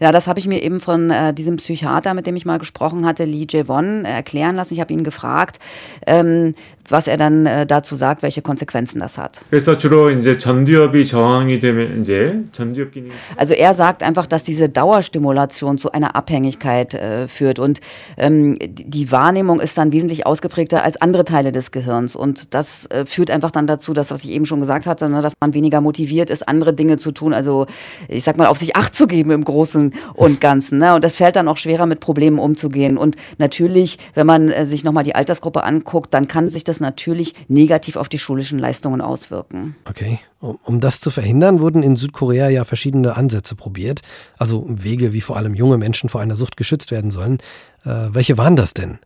Ja, 0.00 0.12
das 0.12 0.26
habe 0.26 0.38
ich 0.38 0.48
mir 0.48 0.62
eben 0.62 0.80
von 0.80 1.10
äh, 1.10 1.32
diesem 1.32 1.56
Psychiater, 1.56 2.14
mit 2.14 2.26
dem 2.26 2.36
ich 2.36 2.44
mal 2.44 2.58
gesprochen 2.58 3.06
hatte, 3.06 3.24
Lee 3.24 3.46
Jae-won, 3.48 4.04
äh, 4.04 4.10
erklären 4.10 4.56
lassen. 4.56 4.74
Ich 4.74 4.80
habe 4.80 4.92
ihn 4.92 5.04
gefragt, 5.04 5.58
ähm, 6.06 6.54
was 6.88 7.06
er 7.06 7.16
dann 7.16 7.46
äh, 7.46 7.66
dazu 7.66 7.94
sagt, 7.94 8.22
welche 8.22 8.42
Konsequenzen 8.42 9.00
das 9.00 9.18
hat. 9.18 9.40
Also 13.36 13.54
er 13.54 13.74
sagt 13.74 14.02
einfach, 14.02 14.26
dass 14.26 14.42
diese 14.42 14.68
Dauerstimulation 14.68 15.78
zu 15.78 15.92
einer 15.92 16.16
Abhängigkeit 16.16 16.94
äh, 16.94 17.28
führt 17.28 17.58
und 17.58 17.80
ähm, 18.16 18.58
die 18.60 19.10
Wahrnehmung 19.12 19.60
ist 19.60 19.78
dann 19.78 19.92
wesentlich 19.92 20.26
ausgeprägter 20.26 20.82
als 20.82 21.00
andere 21.00 21.24
Teile 21.24 21.52
des 21.52 21.70
Gehirns 21.70 22.16
und 22.16 22.54
das 22.54 22.86
äh, 22.86 23.06
führt 23.06 23.30
einfach 23.30 23.50
dann 23.50 23.66
dazu, 23.66 23.94
dass 23.94 24.10
was 24.10 24.24
ich 24.24 24.30
eben 24.30 24.46
schon 24.46 24.60
gesagt 24.60 24.86
hatte, 24.86 25.08
ne, 25.08 25.22
dass 25.22 25.34
man 25.40 25.54
weniger 25.54 25.80
motiviert 25.80 26.30
ist, 26.30 26.48
andere 26.48 26.74
Dinge 26.74 26.96
zu 26.96 27.12
tun, 27.12 27.32
also 27.32 27.66
ich 28.08 28.24
sag 28.24 28.36
mal 28.36 28.46
auf 28.46 28.58
sich 28.58 28.76
Acht 28.76 28.94
zu 28.94 29.06
geben 29.06 29.30
im 29.30 29.44
Großen 29.52 29.92
und 30.14 30.40
Ganzen. 30.40 30.78
Ne? 30.78 30.94
Und 30.94 31.04
das 31.04 31.16
fällt 31.16 31.36
dann 31.36 31.48
auch 31.48 31.58
schwerer, 31.58 31.86
mit 31.86 32.00
Problemen 32.00 32.38
umzugehen. 32.38 32.96
Und 32.96 33.16
natürlich, 33.38 33.98
wenn 34.14 34.26
man 34.26 34.48
äh, 34.48 34.64
sich 34.64 34.82
nochmal 34.82 35.04
die 35.04 35.14
Altersgruppe 35.14 35.62
anguckt, 35.62 36.14
dann 36.14 36.26
kann 36.26 36.48
sich 36.48 36.64
das 36.64 36.80
natürlich 36.80 37.34
negativ 37.48 37.96
auf 37.96 38.08
die 38.08 38.18
schulischen 38.18 38.58
Leistungen 38.58 39.00
auswirken. 39.00 39.76
Okay. 39.88 40.20
Um 40.42 40.80
das 40.80 40.98
zu 40.98 41.10
verhindern, 41.10 41.60
wurden 41.60 41.84
in 41.84 41.94
Südkorea 41.94 42.48
ja 42.48 42.64
verschiedene 42.64 43.16
Ansätze 43.16 43.54
probiert, 43.54 44.02
also 44.36 44.64
Wege, 44.66 45.12
wie 45.12 45.20
vor 45.20 45.36
allem 45.36 45.54
junge 45.54 45.78
Menschen 45.78 46.08
vor 46.08 46.20
einer 46.20 46.34
Sucht 46.34 46.56
geschützt 46.56 46.90
werden 46.90 47.12
sollen. 47.12 47.38
Äh, 47.84 48.14
welche 48.14 48.38
waren 48.38 48.54
das 48.54 48.74
denn? 48.74 48.98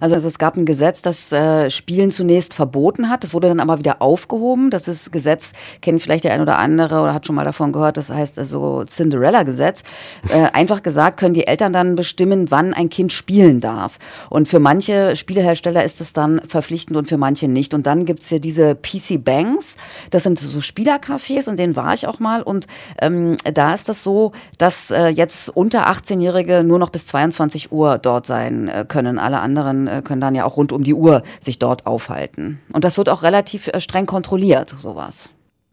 Also, 0.00 0.14
also 0.14 0.28
es 0.28 0.38
gab 0.38 0.56
ein 0.56 0.66
Gesetz, 0.66 1.00
das 1.00 1.32
äh, 1.32 1.70
Spielen 1.70 2.10
zunächst 2.10 2.52
verboten 2.52 3.08
hat. 3.08 3.24
Das 3.24 3.32
wurde 3.32 3.48
dann 3.48 3.60
aber 3.60 3.78
wieder 3.78 4.02
aufgehoben. 4.02 4.70
Das 4.70 4.86
ist 4.86 5.12
Gesetz, 5.12 5.52
kennt 5.80 6.02
vielleicht 6.02 6.24
der 6.24 6.34
ein 6.34 6.42
oder 6.42 6.58
andere 6.58 7.00
oder 7.00 7.14
hat 7.14 7.26
schon 7.26 7.36
mal 7.36 7.46
davon 7.46 7.72
gehört. 7.72 7.96
Das 7.96 8.10
heißt 8.10 8.38
also 8.38 8.84
Cinderella-Gesetz. 8.84 9.82
Äh, 10.28 10.50
einfach 10.52 10.82
gesagt 10.82 11.18
können 11.18 11.32
die 11.32 11.46
Eltern 11.46 11.72
dann 11.72 11.94
bestimmen, 11.94 12.50
wann 12.50 12.74
ein 12.74 12.90
Kind 12.90 13.12
spielen 13.12 13.60
darf. 13.60 13.98
Und 14.28 14.46
für 14.46 14.58
manche 14.58 15.16
Spielehersteller 15.16 15.82
ist 15.82 16.02
es 16.02 16.12
dann 16.12 16.42
verpflichtend 16.46 16.98
und 16.98 17.08
für 17.08 17.16
manche 17.16 17.48
nicht. 17.48 17.72
Und 17.72 17.86
dann 17.86 18.04
gibt's 18.04 18.28
hier 18.28 18.40
diese 18.40 18.74
PC 18.74 19.24
Banks. 19.24 19.76
Das 20.10 20.24
sind 20.24 20.38
so 20.38 20.60
Spielercafés 20.78 21.48
und 21.48 21.58
denen 21.58 21.76
war 21.76 21.94
ich 21.94 22.06
auch 22.06 22.20
mal. 22.20 22.42
Und 22.42 22.66
ähm, 23.00 23.36
da 23.52 23.74
ist 23.74 23.88
das 23.88 24.04
so, 24.04 24.32
dass 24.58 24.90
äh, 24.90 25.08
jetzt 25.08 25.48
unter 25.50 25.88
18-Jährige 25.88 26.62
nur 26.62 26.78
noch 26.78 26.90
bis 26.90 27.06
22 27.08 27.72
Uhr 27.72 27.98
dort 27.98 28.26
sein 28.26 28.68
äh, 28.68 28.84
können. 28.86 29.18
Alle 29.18 29.40
anderen 29.40 29.86
äh, 29.86 30.02
können 30.04 30.20
dann 30.20 30.34
ja 30.34 30.44
auch 30.44 30.56
rund 30.56 30.72
um 30.72 30.84
die 30.84 30.94
Uhr 30.94 31.22
sich 31.40 31.58
dort 31.58 31.86
aufhalten. 31.86 32.60
Und 32.72 32.84
das 32.84 32.96
wird 32.96 33.08
auch 33.08 33.22
relativ 33.22 33.68
äh, 33.68 33.80
streng 33.80 34.06
kontrolliert, 34.06 34.74
sowas. 34.78 35.30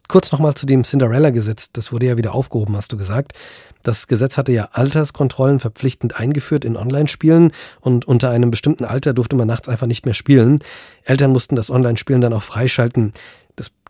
Kurz 0.08 0.30
nochmal 0.30 0.54
zu 0.54 0.66
dem 0.66 0.84
Cinderella-Gesetz. 0.84 1.70
Das 1.72 1.92
wurde 1.92 2.06
ja 2.06 2.16
wieder 2.16 2.34
aufgehoben, 2.34 2.76
hast 2.76 2.92
du 2.92 2.96
gesagt. 2.96 3.32
Das 3.82 4.06
Gesetz 4.06 4.36
hatte 4.36 4.52
ja 4.52 4.68
Alterskontrollen 4.72 5.60
verpflichtend 5.60 6.18
eingeführt 6.18 6.64
in 6.64 6.76
Online-Spielen 6.76 7.52
und 7.80 8.04
unter 8.04 8.30
einem 8.30 8.50
bestimmten 8.50 8.84
Alter 8.84 9.14
durfte 9.14 9.36
man 9.36 9.46
nachts 9.46 9.68
einfach 9.68 9.86
nicht 9.86 10.04
mehr 10.04 10.14
spielen. 10.14 10.60
Eltern 11.04 11.30
mussten 11.32 11.56
das 11.56 11.70
Online-Spielen 11.70 12.20
dann 12.20 12.32
auch 12.32 12.42
freischalten. 12.42 13.12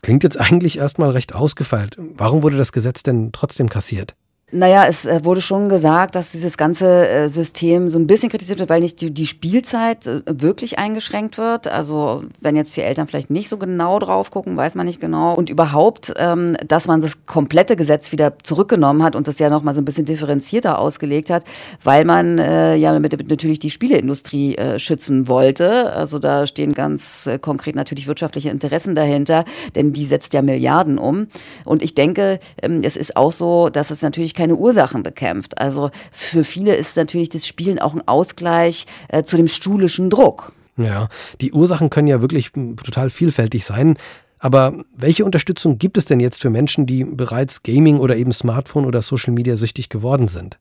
Klingt 0.01 0.23
jetzt 0.23 0.37
eigentlich 0.39 0.77
erstmal 0.77 1.11
recht 1.11 1.35
ausgefeilt. 1.35 1.97
Warum 1.97 2.43
wurde 2.43 2.57
das 2.57 2.71
Gesetz 2.71 3.03
denn 3.03 3.31
trotzdem 3.31 3.69
kassiert? 3.69 4.15
Naja, 4.49 4.85
es 4.85 5.05
äh, 5.05 5.25
wurde 5.25 5.41
schon 5.41 5.67
gesagt, 5.67 6.15
dass 6.15 6.31
dieses 6.31 6.55
ganze 6.55 7.05
äh, 7.05 7.27
System 7.27 7.89
so 7.89 7.99
ein 7.99 8.07
bisschen 8.07 8.29
kritisiert 8.29 8.59
wird, 8.59 8.69
weil 8.69 8.79
nicht 8.79 9.01
die, 9.01 9.13
die 9.13 9.25
Spielzeit 9.25 10.07
äh, 10.07 10.21
wirklich 10.25 10.79
eingeschränkt 10.79 11.37
wird. 11.37 11.67
Also 11.67 12.23
wenn 12.39 12.55
jetzt 12.55 12.77
die 12.77 12.81
Eltern 12.81 13.07
vielleicht 13.07 13.29
nicht 13.29 13.49
so 13.49 13.57
genau 13.57 13.99
drauf 13.99 14.31
gucken, 14.31 14.55
weiß 14.55 14.75
man 14.75 14.85
nicht 14.85 15.01
genau. 15.01 15.33
Und 15.33 15.49
überhaupt, 15.49 16.13
ähm, 16.15 16.55
dass 16.65 16.87
man 16.87 17.01
das 17.01 17.25
komplette 17.25 17.75
Gesetz 17.75 18.13
wieder 18.13 18.39
zurückgenommen 18.41 19.03
hat 19.03 19.17
und 19.17 19.27
das 19.27 19.37
ja 19.37 19.49
nochmal 19.49 19.73
so 19.73 19.81
ein 19.81 19.85
bisschen 19.85 20.05
differenzierter 20.05 20.79
ausgelegt 20.79 21.29
hat, 21.29 21.43
weil 21.83 22.05
man 22.05 22.37
ja 22.37 22.93
damit 22.93 23.29
natürlich 23.29 23.59
die 23.59 23.69
Spieleindustrie 23.69 24.55
schützen 24.77 25.27
wollte. 25.27 25.91
Also 25.91 26.19
da 26.19 26.47
stehen 26.47 26.73
ganz 26.73 27.29
konkret 27.41 27.75
natürlich 27.75 28.07
wirtschaftliche 28.07 28.49
Interessen 28.49 28.95
dahinter, 28.95 29.43
denn 29.75 29.91
die 29.91 30.05
setzt 30.05 30.33
ja 30.33 30.41
Milliarden 30.41 30.97
um. 30.97 31.27
Und 31.65 31.83
ich 31.83 31.95
denke, 31.95 32.39
ähm, 32.61 32.81
es 32.83 32.95
ist 32.95 33.17
auch 33.17 33.31
so, 33.31 33.69
dass 33.69 33.91
es 33.91 34.01
natürlich 34.01 34.36
keine 34.37 34.55
Ursachen 34.55 35.03
bekämpft. 35.03 35.57
Also 35.57 35.89
für 36.11 36.43
viele 36.43 36.75
ist 36.75 36.95
natürlich 36.95 37.29
das 37.29 37.47
Spielen 37.47 37.79
auch 37.79 37.95
ein 37.95 38.07
Ausgleich 38.07 38.85
äh, 39.09 39.23
zu 39.23 39.35
dem 39.35 39.47
schulischen 39.47 40.09
Druck. 40.09 40.53
Ja, 40.77 41.09
die 41.41 41.51
Ursachen 41.51 41.89
können 41.89 42.07
ja 42.07 42.21
wirklich 42.21 42.51
total 42.51 43.09
vielfältig 43.09 43.65
sein. 43.65 43.97
Aber 44.39 44.73
welche 44.95 45.25
Unterstützung 45.25 45.79
gibt 45.79 45.97
es 45.97 46.05
denn 46.05 46.19
jetzt 46.19 46.41
für 46.41 46.49
Menschen, 46.49 46.85
die 46.85 47.03
bereits 47.03 47.63
Gaming 47.63 47.97
oder 47.97 48.15
eben 48.15 48.31
Smartphone 48.31 48.85
oder 48.85 49.01
Social 49.01 49.33
Media 49.33 49.57
süchtig 49.57 49.89
geworden 49.89 50.27
sind? 50.27 50.57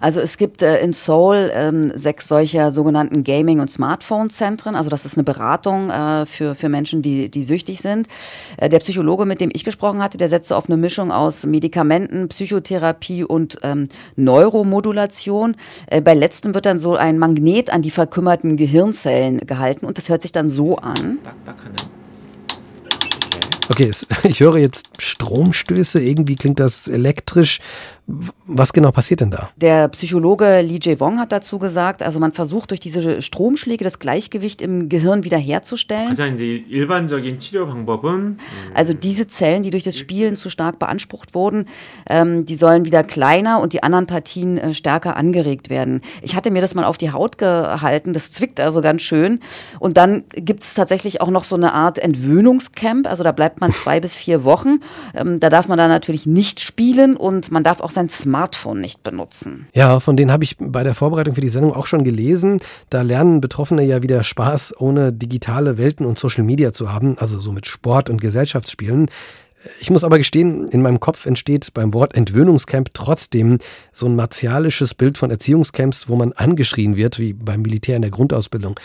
Also 0.00 0.20
es 0.20 0.38
gibt 0.38 0.62
äh, 0.62 0.78
in 0.78 0.92
Seoul 0.92 1.50
ähm, 1.52 1.90
sechs 1.96 2.28
solcher 2.28 2.70
sogenannten 2.70 3.24
Gaming- 3.24 3.58
und 3.58 3.68
Smartphone-Zentren. 3.68 4.76
Also 4.76 4.90
das 4.90 5.04
ist 5.04 5.16
eine 5.16 5.24
Beratung 5.24 5.90
äh, 5.90 6.24
für, 6.24 6.54
für 6.54 6.68
Menschen, 6.68 7.02
die, 7.02 7.28
die 7.28 7.42
süchtig 7.42 7.80
sind. 7.80 8.06
Äh, 8.58 8.68
der 8.68 8.78
Psychologe, 8.78 9.24
mit 9.24 9.40
dem 9.40 9.50
ich 9.52 9.64
gesprochen 9.64 10.02
hatte, 10.02 10.18
der 10.18 10.28
setzt 10.28 10.48
so 10.48 10.54
auf 10.54 10.68
eine 10.68 10.76
Mischung 10.76 11.10
aus 11.10 11.44
Medikamenten, 11.46 12.28
Psychotherapie 12.28 13.24
und 13.24 13.58
ähm, 13.62 13.88
Neuromodulation. 14.14 15.56
Bei 16.04 16.14
letztem 16.14 16.54
wird 16.54 16.66
dann 16.66 16.78
so 16.78 16.94
ein 16.94 17.18
Magnet 17.18 17.70
an 17.70 17.82
die 17.82 17.90
verkümmerten 17.90 18.56
Gehirnzellen 18.56 19.38
gehalten 19.38 19.84
und 19.86 19.98
das 19.98 20.08
hört 20.08 20.22
sich 20.22 20.32
dann 20.32 20.48
so 20.48 20.76
an. 20.76 21.18
Okay, 23.68 23.90
ich 24.24 24.40
höre 24.40 24.58
jetzt 24.58 24.88
Stromstöße, 24.98 26.00
irgendwie 26.00 26.36
klingt 26.36 26.60
das 26.60 26.88
elektrisch. 26.88 27.60
Was 28.08 28.72
genau 28.72 28.92
passiert 28.92 29.20
denn 29.20 29.32
da? 29.32 29.50
Der 29.56 29.88
Psychologe 29.88 30.60
Lee 30.60 30.78
Jae-wong 30.80 31.18
hat 31.18 31.32
dazu 31.32 31.58
gesagt, 31.58 32.04
also 32.04 32.20
man 32.20 32.30
versucht 32.30 32.70
durch 32.70 32.78
diese 32.78 33.20
Stromschläge 33.20 33.82
das 33.82 33.98
Gleichgewicht 33.98 34.62
im 34.62 34.88
Gehirn 34.88 35.24
wiederherzustellen. 35.24 36.10
Also 38.74 38.92
diese 38.94 39.26
Zellen, 39.26 39.64
die 39.64 39.70
durch 39.70 39.82
das 39.82 39.98
Spielen 39.98 40.36
zu 40.36 40.50
stark 40.50 40.78
beansprucht 40.78 41.34
wurden, 41.34 41.66
ähm, 42.08 42.46
die 42.46 42.54
sollen 42.54 42.84
wieder 42.84 43.02
kleiner 43.02 43.60
und 43.60 43.72
die 43.72 43.82
anderen 43.82 44.06
Partien 44.06 44.56
äh, 44.56 44.72
stärker 44.72 45.16
angeregt 45.16 45.68
werden. 45.68 46.00
Ich 46.22 46.36
hatte 46.36 46.52
mir 46.52 46.60
das 46.60 46.76
mal 46.76 46.84
auf 46.84 46.98
die 46.98 47.10
Haut 47.10 47.38
gehalten, 47.38 48.12
das 48.12 48.30
zwickt 48.30 48.60
also 48.60 48.82
ganz 48.82 49.02
schön. 49.02 49.40
Und 49.80 49.96
dann 49.96 50.22
gibt 50.30 50.62
es 50.62 50.74
tatsächlich 50.74 51.20
auch 51.20 51.30
noch 51.30 51.42
so 51.42 51.56
eine 51.56 51.72
Art 51.72 51.98
Entwöhnungscamp, 51.98 53.08
also 53.08 53.24
da 53.24 53.32
bleibt 53.32 53.60
man 53.60 53.72
zwei 53.72 53.98
bis 53.98 54.16
vier 54.16 54.44
Wochen. 54.44 54.78
Ähm, 55.12 55.40
da 55.40 55.50
darf 55.50 55.66
man 55.66 55.76
dann 55.76 55.90
natürlich 55.90 56.26
nicht 56.26 56.60
spielen 56.60 57.16
und 57.16 57.50
man 57.50 57.64
darf 57.64 57.80
auch 57.80 57.95
sein 57.96 58.08
Smartphone 58.08 58.80
nicht 58.80 59.02
benutzen. 59.02 59.66
Ja, 59.72 59.98
von 60.00 60.16
denen 60.16 60.30
habe 60.30 60.44
ich 60.44 60.56
bei 60.58 60.84
der 60.84 60.94
Vorbereitung 60.94 61.34
für 61.34 61.40
die 61.40 61.48
Sendung 61.48 61.74
auch 61.74 61.86
schon 61.86 62.04
gelesen. 62.04 62.58
Da 62.90 63.02
lernen 63.02 63.40
Betroffene 63.40 63.82
ja 63.82 64.02
wieder 64.02 64.22
Spaß, 64.22 64.74
ohne 64.78 65.12
digitale 65.12 65.78
Welten 65.78 66.06
und 66.06 66.18
Social 66.18 66.44
Media 66.44 66.72
zu 66.72 66.92
haben, 66.92 67.18
also 67.18 67.40
so 67.40 67.52
mit 67.52 67.66
Sport 67.66 68.10
und 68.10 68.20
Gesellschaftsspielen. 68.20 69.10
Ich 69.80 69.90
muss 69.90 70.04
aber 70.04 70.18
gestehen, 70.18 70.68
in 70.68 70.82
meinem 70.82 71.00
Kopf 71.00 71.26
entsteht 71.26 71.72
beim 71.74 71.94
Wort 71.94 72.14
Entwöhnungscamp 72.14 72.90
trotzdem 72.92 73.58
so 73.92 74.06
ein 74.06 74.14
martialisches 74.14 74.94
Bild 74.94 75.18
von 75.18 75.30
Erziehungscamps, 75.30 76.08
wo 76.08 76.16
man 76.16 76.32
angeschrien 76.32 76.96
wird, 76.96 77.18
wie 77.18 77.32
beim 77.32 77.62
Militär 77.62 77.96
in 77.96 78.02
der 78.02 78.10
Grundausbildung. 78.10 78.78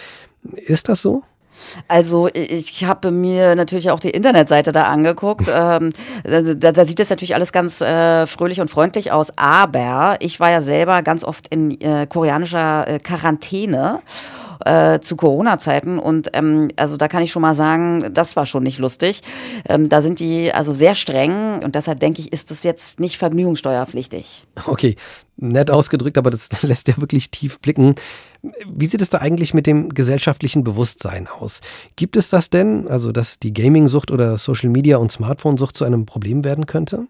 Ist 0.43 0.89
das 0.89 1.01
so? 1.01 1.23
Also 1.87 2.29
ich 2.33 2.83
habe 2.85 3.11
mir 3.11 3.55
natürlich 3.55 3.89
auch 3.91 3.99
die 3.99 4.09
Internetseite 4.09 4.71
da 4.71 4.83
angeguckt. 4.83 5.47
ähm, 5.53 5.91
da, 6.23 6.71
da, 6.71 6.85
sieht 6.85 6.99
das 6.99 7.09
natürlich 7.09 7.35
alles 7.35 7.51
ganz 7.51 7.81
äh, 7.81 8.27
fröhlich 8.27 8.61
und 8.61 8.69
freundlich 8.69 9.11
aus. 9.11 9.37
Aber 9.37 10.17
ich 10.19 10.39
war 10.39 10.51
ja 10.51 10.61
selber 10.61 11.01
ganz 11.01 11.23
oft 11.23 11.47
in 11.47 11.79
äh, 11.81 12.07
koreanischer 12.07 12.87
äh, 12.87 12.99
Quarantäne 12.99 14.01
äh, 14.65 14.99
zu 14.99 15.15
Corona-Zeiten. 15.15 15.99
Und 15.99 16.29
ähm, 16.33 16.69
also 16.75 16.97
da 16.97 17.07
kann 17.07 17.23
ich 17.23 17.31
schon 17.31 17.41
mal 17.41 17.55
sagen, 17.55 18.13
das 18.13 18.35
war 18.35 18.45
schon 18.45 18.63
nicht 18.63 18.79
lustig. 18.79 19.21
Ähm, 19.67 19.89
da 19.89 20.01
sind 20.01 20.19
die 20.19 20.53
also 20.53 20.71
sehr 20.71 20.95
streng 20.95 21.61
und 21.63 21.75
deshalb 21.75 21.99
denke 21.99 22.21
ich, 22.21 22.31
ist 22.31 22.51
das 22.51 22.63
jetzt 22.63 22.99
nicht 22.99 23.17
vergnügungssteuerpflichtig. 23.17 24.45
Okay, 24.65 24.95
nett 25.37 25.71
ausgedrückt, 25.71 26.17
aber 26.17 26.29
das 26.31 26.49
lässt 26.61 26.87
ja 26.87 26.97
wirklich 26.97 27.31
tief 27.31 27.59
blicken. 27.59 27.95
Wie 28.43 28.87
sieht 28.87 29.01
es 29.01 29.11
da 29.11 29.19
eigentlich 29.19 29.53
mit 29.53 29.67
dem 29.67 29.89
gesellschaftlichen 29.93 30.63
Bewusstsein 30.63 31.27
aus? 31.27 31.61
Gibt 31.95 32.17
es 32.17 32.29
das 32.29 32.49
denn, 32.49 32.87
also 32.87 33.11
dass 33.11 33.37
die 33.37 33.53
Gaming-Sucht 33.53 34.09
oder 34.09 34.37
Social 34.37 34.69
Media 34.69 34.97
und 34.97 35.11
Smartphone-Sucht 35.11 35.77
zu 35.77 35.85
einem 35.85 36.07
Problem 36.07 36.43
werden 36.43 36.65
könnte? 36.65 37.05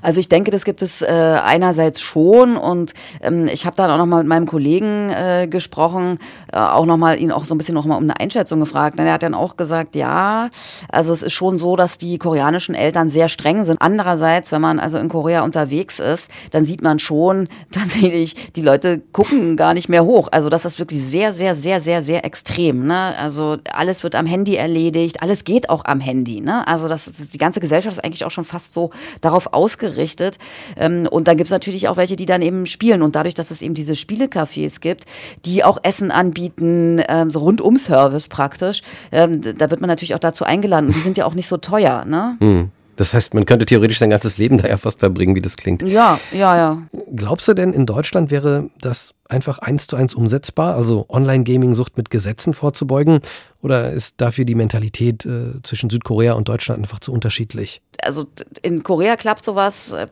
Also 0.00 0.20
ich 0.20 0.30
denke, 0.30 0.50
das 0.50 0.64
gibt 0.64 0.80
es 0.80 1.02
äh, 1.02 1.06
einerseits 1.06 2.00
schon 2.00 2.56
und 2.56 2.94
ähm, 3.20 3.46
ich 3.52 3.66
habe 3.66 3.76
dann 3.76 3.90
auch 3.90 3.98
noch 3.98 4.06
mal 4.06 4.18
mit 4.18 4.26
meinem 4.26 4.46
Kollegen 4.46 5.10
äh, 5.10 5.48
gesprochen, 5.50 6.18
äh, 6.50 6.56
auch 6.56 6.86
noch 6.86 6.96
mal 6.96 7.20
ihn 7.20 7.30
auch 7.30 7.44
so 7.44 7.54
ein 7.54 7.58
bisschen 7.58 7.74
noch 7.74 7.84
mal 7.84 7.96
um 7.96 8.04
eine 8.04 8.18
Einschätzung 8.18 8.60
gefragt. 8.60 8.98
Und 8.98 9.04
er 9.04 9.12
hat 9.12 9.22
dann 9.22 9.34
auch 9.34 9.58
gesagt, 9.58 9.96
ja, 9.96 10.48
also 10.88 11.12
es 11.12 11.22
ist 11.22 11.34
schon 11.34 11.58
so, 11.58 11.76
dass 11.76 11.98
die 11.98 12.16
koreanischen 12.16 12.74
Eltern 12.74 13.10
sehr 13.10 13.28
streng 13.28 13.64
sind. 13.64 13.82
Andererseits, 13.82 14.50
wenn 14.50 14.62
man 14.62 14.80
also 14.80 14.96
in 14.96 15.10
Korea 15.10 15.42
unterwegs 15.42 15.98
ist, 15.98 16.30
dann 16.52 16.64
sieht 16.64 16.82
man 16.82 16.98
schon 16.98 17.48
tatsächlich, 17.70 18.52
die 18.52 18.62
Leute 18.62 19.02
gucken 19.12 19.58
gar 19.58 19.74
nicht 19.74 19.90
mehr 19.90 20.06
hoch. 20.06 20.28
Also 20.32 20.48
das 20.48 20.64
ist 20.64 20.69
wirklich 20.78 21.04
sehr, 21.04 21.32
sehr, 21.32 21.54
sehr, 21.54 21.80
sehr, 21.80 22.02
sehr 22.02 22.24
extrem. 22.24 22.86
Ne? 22.86 23.16
Also 23.18 23.58
alles 23.72 24.02
wird 24.02 24.14
am 24.14 24.26
Handy 24.26 24.56
erledigt, 24.56 25.22
alles 25.22 25.44
geht 25.44 25.68
auch 25.68 25.84
am 25.84 26.00
Handy. 26.00 26.40
Ne? 26.40 26.66
Also 26.66 26.88
das, 26.88 27.06
das 27.06 27.30
die 27.30 27.38
ganze 27.38 27.60
Gesellschaft 27.60 27.96
ist 27.96 28.04
eigentlich 28.04 28.24
auch 28.24 28.30
schon 28.30 28.44
fast 28.44 28.72
so 28.72 28.90
darauf 29.20 29.52
ausgerichtet. 29.52 30.38
Ähm, 30.76 31.08
und 31.10 31.28
dann 31.28 31.36
gibt 31.36 31.46
es 31.46 31.50
natürlich 31.50 31.88
auch 31.88 31.96
welche, 31.96 32.16
die 32.16 32.26
dann 32.26 32.42
eben 32.42 32.66
spielen. 32.66 33.02
Und 33.02 33.16
dadurch, 33.16 33.34
dass 33.34 33.50
es 33.50 33.62
eben 33.62 33.74
diese 33.74 33.94
Spielecafés 33.94 34.80
gibt, 34.80 35.04
die 35.44 35.64
auch 35.64 35.78
Essen 35.82 36.10
anbieten, 36.10 37.02
ähm, 37.08 37.30
so 37.30 37.40
Rundum-Service 37.40 38.28
praktisch, 38.28 38.82
ähm, 39.12 39.40
da 39.40 39.70
wird 39.70 39.80
man 39.80 39.88
natürlich 39.88 40.14
auch 40.14 40.20
dazu 40.20 40.44
eingeladen. 40.44 40.86
Und 40.86 40.96
die 40.96 41.00
sind 41.00 41.16
ja 41.16 41.26
auch 41.26 41.34
nicht 41.34 41.48
so 41.48 41.56
teuer. 41.56 42.04
Ne? 42.04 42.36
Hm. 42.40 42.70
Das 43.00 43.14
heißt, 43.14 43.32
man 43.32 43.46
könnte 43.46 43.64
theoretisch 43.64 43.98
sein 43.98 44.10
ganzes 44.10 44.36
Leben 44.36 44.58
da 44.58 44.68
ja 44.68 44.76
fast 44.76 45.00
verbringen, 45.00 45.34
wie 45.34 45.40
das 45.40 45.56
klingt. 45.56 45.80
Ja, 45.80 46.20
ja, 46.32 46.54
ja. 46.54 46.82
Glaubst 47.16 47.48
du 47.48 47.54
denn, 47.54 47.72
in 47.72 47.86
Deutschland 47.86 48.30
wäre 48.30 48.68
das 48.78 49.14
einfach 49.26 49.58
eins 49.58 49.86
zu 49.86 49.96
eins 49.96 50.12
umsetzbar, 50.12 50.74
also 50.74 51.06
Online-Gaming-Sucht 51.08 51.96
mit 51.96 52.10
Gesetzen 52.10 52.52
vorzubeugen? 52.52 53.20
Oder 53.62 53.90
ist 53.90 54.20
dafür 54.20 54.44
die 54.44 54.54
Mentalität 54.54 55.24
äh, 55.24 55.62
zwischen 55.62 55.88
Südkorea 55.88 56.34
und 56.34 56.50
Deutschland 56.50 56.82
einfach 56.82 56.98
zu 56.98 57.10
unterschiedlich? 57.10 57.80
Also 58.02 58.26
in 58.60 58.82
Korea 58.82 59.16
klappt 59.16 59.44
sowas. 59.44 59.92
Äh, 59.92 60.06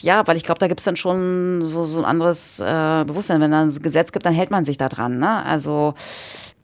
ja, 0.00 0.26
weil 0.26 0.36
ich 0.36 0.42
glaube, 0.42 0.58
da 0.58 0.68
gibt 0.68 0.80
es 0.80 0.84
dann 0.84 0.96
schon 0.96 1.62
so, 1.62 1.84
so 1.84 2.00
ein 2.00 2.04
anderes 2.04 2.60
äh, 2.60 3.04
Bewusstsein. 3.06 3.40
Wenn 3.40 3.52
da 3.52 3.62
ein 3.62 3.82
Gesetz 3.82 4.12
gibt, 4.12 4.26
dann 4.26 4.34
hält 4.34 4.50
man 4.50 4.66
sich 4.66 4.76
da 4.76 4.90
dran. 4.90 5.18
Ne? 5.18 5.42
Also 5.46 5.94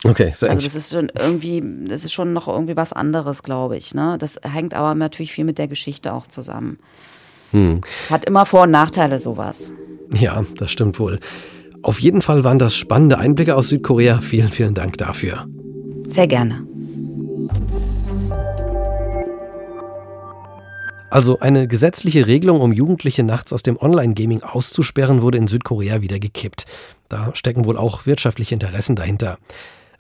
Okay, 0.05 0.33
sehr 0.35 0.51
Also 0.51 0.63
das 0.63 0.75
ist 0.75 0.93
schon 0.93 1.11
irgendwie, 1.19 1.63
das 1.89 2.05
ist 2.05 2.13
schon 2.13 2.33
noch 2.33 2.49
irgendwie 2.49 2.77
was 2.77 2.93
anderes, 2.93 3.43
glaube 3.43 3.77
ich. 3.77 3.95
Ne? 3.95 4.17
Das 4.19 4.41
hängt 4.43 4.75
aber 4.75 4.95
natürlich 4.95 5.33
viel 5.33 5.45
mit 5.45 5.59
der 5.59 5.69
Geschichte 5.69 6.13
auch 6.13 6.27
zusammen. 6.27 6.79
Hm. 7.53 7.81
Hat 8.09 8.25
immer 8.25 8.47
Vor- 8.47 8.63
und 8.63 8.71
Nachteile, 8.71 9.19
sowas. 9.19 9.73
Ja, 10.13 10.45
das 10.57 10.71
stimmt 10.71 10.99
wohl. 10.99 11.21
Auf 11.83 12.01
jeden 12.01 12.23
Fall 12.23 12.45
waren 12.45 12.59
das 12.59 12.77
spannende 12.77 13.19
Einblicke 13.19 13.57
aus 13.57 13.69
Südkorea. 13.69 14.21
Vielen, 14.21 14.49
vielen 14.49 14.75
Dank 14.75 14.99
dafür. 14.99 15.47
Sehr 16.09 16.27
gerne. 16.27 16.67
Also 21.11 21.41
eine 21.41 21.67
gesetzliche 21.67 22.29
Regelung, 22.29 22.61
um 22.61 22.73
Jugendliche 22.73 23.25
nachts 23.25 23.53
aus 23.53 23.65
dem 23.65 23.77
Online-Gaming 23.77 24.43
auszusperren, 24.43 25.23
wurde 25.23 25.39
in 25.39 25.49
Südkorea 25.49 26.03
wieder 26.03 26.21
gekippt. 26.21 26.67
Da 27.09 27.31
stecken 27.35 27.65
wohl 27.65 27.77
auch 27.77 28.07
wirtschaftliche 28.07 28.55
Interessen 28.55 28.95
dahinter. 28.95 29.39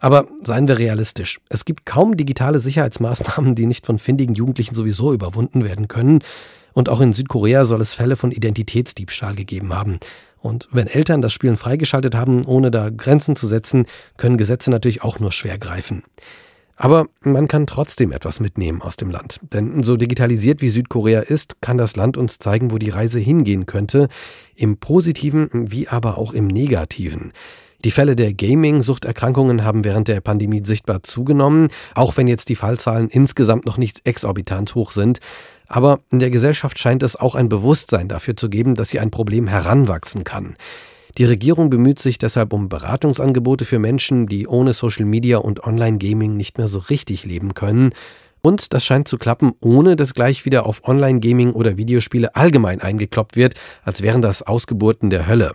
Aber 0.01 0.27
seien 0.43 0.67
wir 0.67 0.79
realistisch. 0.79 1.41
Es 1.51 1.65
gibt 1.65 1.87
kaum 1.87 2.17
digitale 2.17 2.59
Sicherheitsmaßnahmen, 2.59 3.55
die 3.55 3.67
nicht 3.67 3.87
von 3.87 3.99
findigen 3.99 4.35
Jugendlichen 4.35 4.75
sowieso 4.75 5.13
überwunden 5.13 5.63
werden 5.63 5.89
können. 5.89 6.21
Und 6.73 6.89
auch 6.89 7.01
in 7.01 7.13
Südkorea 7.13 7.67
soll 7.67 7.83
es 7.83 7.95
Fälle 7.95 8.17
von 8.17 8.33
Identitätsdiebstahl 8.33 9.35
gegeben 9.35 9.75
haben. 9.75 10.01
Und 10.39 10.69
wenn 10.73 10.87
Eltern 10.87 11.21
das 11.21 11.35
Spielen 11.35 11.59
freigeschaltet 11.59 12.15
haben, 12.15 12.47
ohne 12.47 12.71
da 12.71 12.89
Grenzen 12.89 13.37
zu 13.37 13.47
setzen, 13.47 13.87
können 14.17 14.39
Gesetze 14.39 14.71
natürlich 14.71 15.03
auch 15.03 15.21
nur 15.21 15.33
schwer 15.33 15.59
greifen. 15.59 16.03
Aber 16.77 17.09
man 17.21 17.47
kann 17.47 17.67
trotzdem 17.67 18.11
etwas 18.11 18.41
mitnehmen 18.41 18.81
aus 18.81 18.97
dem 18.97 19.11
Land. 19.11 19.39
Denn 19.53 19.83
so 19.83 19.99
digitalisiert 19.99 20.63
wie 20.63 20.71
Südkorea 20.71 21.21
ist, 21.21 21.61
kann 21.61 21.77
das 21.77 21.95
Land 21.95 22.17
uns 22.17 22.39
zeigen, 22.39 22.71
wo 22.71 22.79
die 22.79 22.89
Reise 22.89 23.19
hingehen 23.19 23.67
könnte. 23.67 24.09
Im 24.57 24.79
positiven 24.79 25.51
wie 25.53 25.89
aber 25.89 26.17
auch 26.17 26.33
im 26.33 26.47
negativen. 26.47 27.33
Die 27.85 27.90
Fälle 27.90 28.14
der 28.14 28.35
Gaming-Suchterkrankungen 28.35 29.64
haben 29.64 29.85
während 29.85 30.09
der 30.09 30.21
Pandemie 30.21 30.61
sichtbar 30.64 31.03
zugenommen, 31.03 31.69
auch 31.95 32.19
wenn 32.19 32.29
jetzt 32.29 32.51
die 32.51 32.57
Fallzahlen 32.57 33.09
insgesamt 33.09 33.64
noch 33.64 33.79
nicht 33.79 34.07
exorbitant 34.07 34.75
hoch 34.75 34.93
sind. 34.93 35.19
Aber 35.66 36.01
in 36.11 36.19
der 36.19 36.31
Gesellschaft 36.31 36.79
scheint 36.79 37.03
es 37.03 37.16
auch 37.16 37.35
ein 37.35 37.49
Bewusstsein 37.49 38.09
dafür 38.09 38.37
zu 38.37 38.51
geben, 38.51 38.75
dass 38.75 38.90
hier 38.90 39.01
ein 39.01 39.11
Problem 39.11 39.47
heranwachsen 39.47 40.25
kann. 40.25 40.57
Die 41.16 41.25
Regierung 41.25 41.71
bemüht 41.71 42.01
sich 42.01 42.19
deshalb 42.19 42.53
um 42.53 42.69
Beratungsangebote 42.69 43.64
für 43.64 43.79
Menschen, 43.79 44.27
die 44.27 44.47
ohne 44.47 44.75
Social 44.75 45.07
Media 45.07 45.38
und 45.38 45.64
Online-Gaming 45.64 46.37
nicht 46.37 46.59
mehr 46.59 46.69
so 46.69 46.79
richtig 46.79 47.25
leben 47.25 47.55
können. 47.55 47.93
Und 48.43 48.75
das 48.75 48.85
scheint 48.85 49.09
zu 49.09 49.16
klappen, 49.16 49.53
ohne 49.61 49.97
dass 49.97 50.14
gleich 50.14 50.45
wieder 50.45 50.66
auf 50.66 50.87
Online-Gaming 50.87 51.53
oder 51.53 51.79
Videospiele 51.79 52.35
allgemein 52.37 52.81
eingekloppt 52.81 53.37
wird, 53.37 53.55
als 53.85 54.03
wären 54.03 54.23
das 54.23 54.43
Ausgeburten 54.43 55.09
der 55.09 55.27
Hölle. 55.27 55.53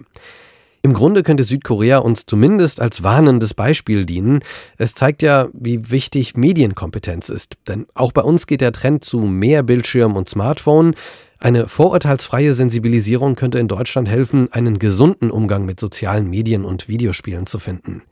Im 0.85 0.93
Grunde 0.93 1.23
könnte 1.23 1.43
Südkorea 1.43 1.97
uns 1.97 2.27
zumindest 2.27 2.79
als 2.79 3.01
warnendes 3.01 3.55
Beispiel 3.55 4.05
dienen. 4.05 4.41
Es 4.77 4.93
zeigt 4.93 5.23
ja, 5.23 5.47
wie 5.51 5.89
wichtig 5.89 6.37
Medienkompetenz 6.37 7.29
ist. 7.29 7.55
Denn 7.67 7.87
auch 7.95 8.11
bei 8.11 8.21
uns 8.21 8.45
geht 8.45 8.61
der 8.61 8.71
Trend 8.71 9.03
zu 9.03 9.17
mehr 9.21 9.63
Bildschirm 9.63 10.15
und 10.15 10.29
Smartphone. 10.29 10.93
Eine 11.39 11.67
vorurteilsfreie 11.67 12.53
Sensibilisierung 12.53 13.33
könnte 13.33 13.57
in 13.57 13.67
Deutschland 13.67 14.07
helfen, 14.07 14.53
einen 14.53 14.77
gesunden 14.77 15.31
Umgang 15.31 15.65
mit 15.65 15.79
sozialen 15.79 16.29
Medien 16.29 16.63
und 16.63 16.87
Videospielen 16.87 17.47
zu 17.47 17.57
finden. 17.57 18.03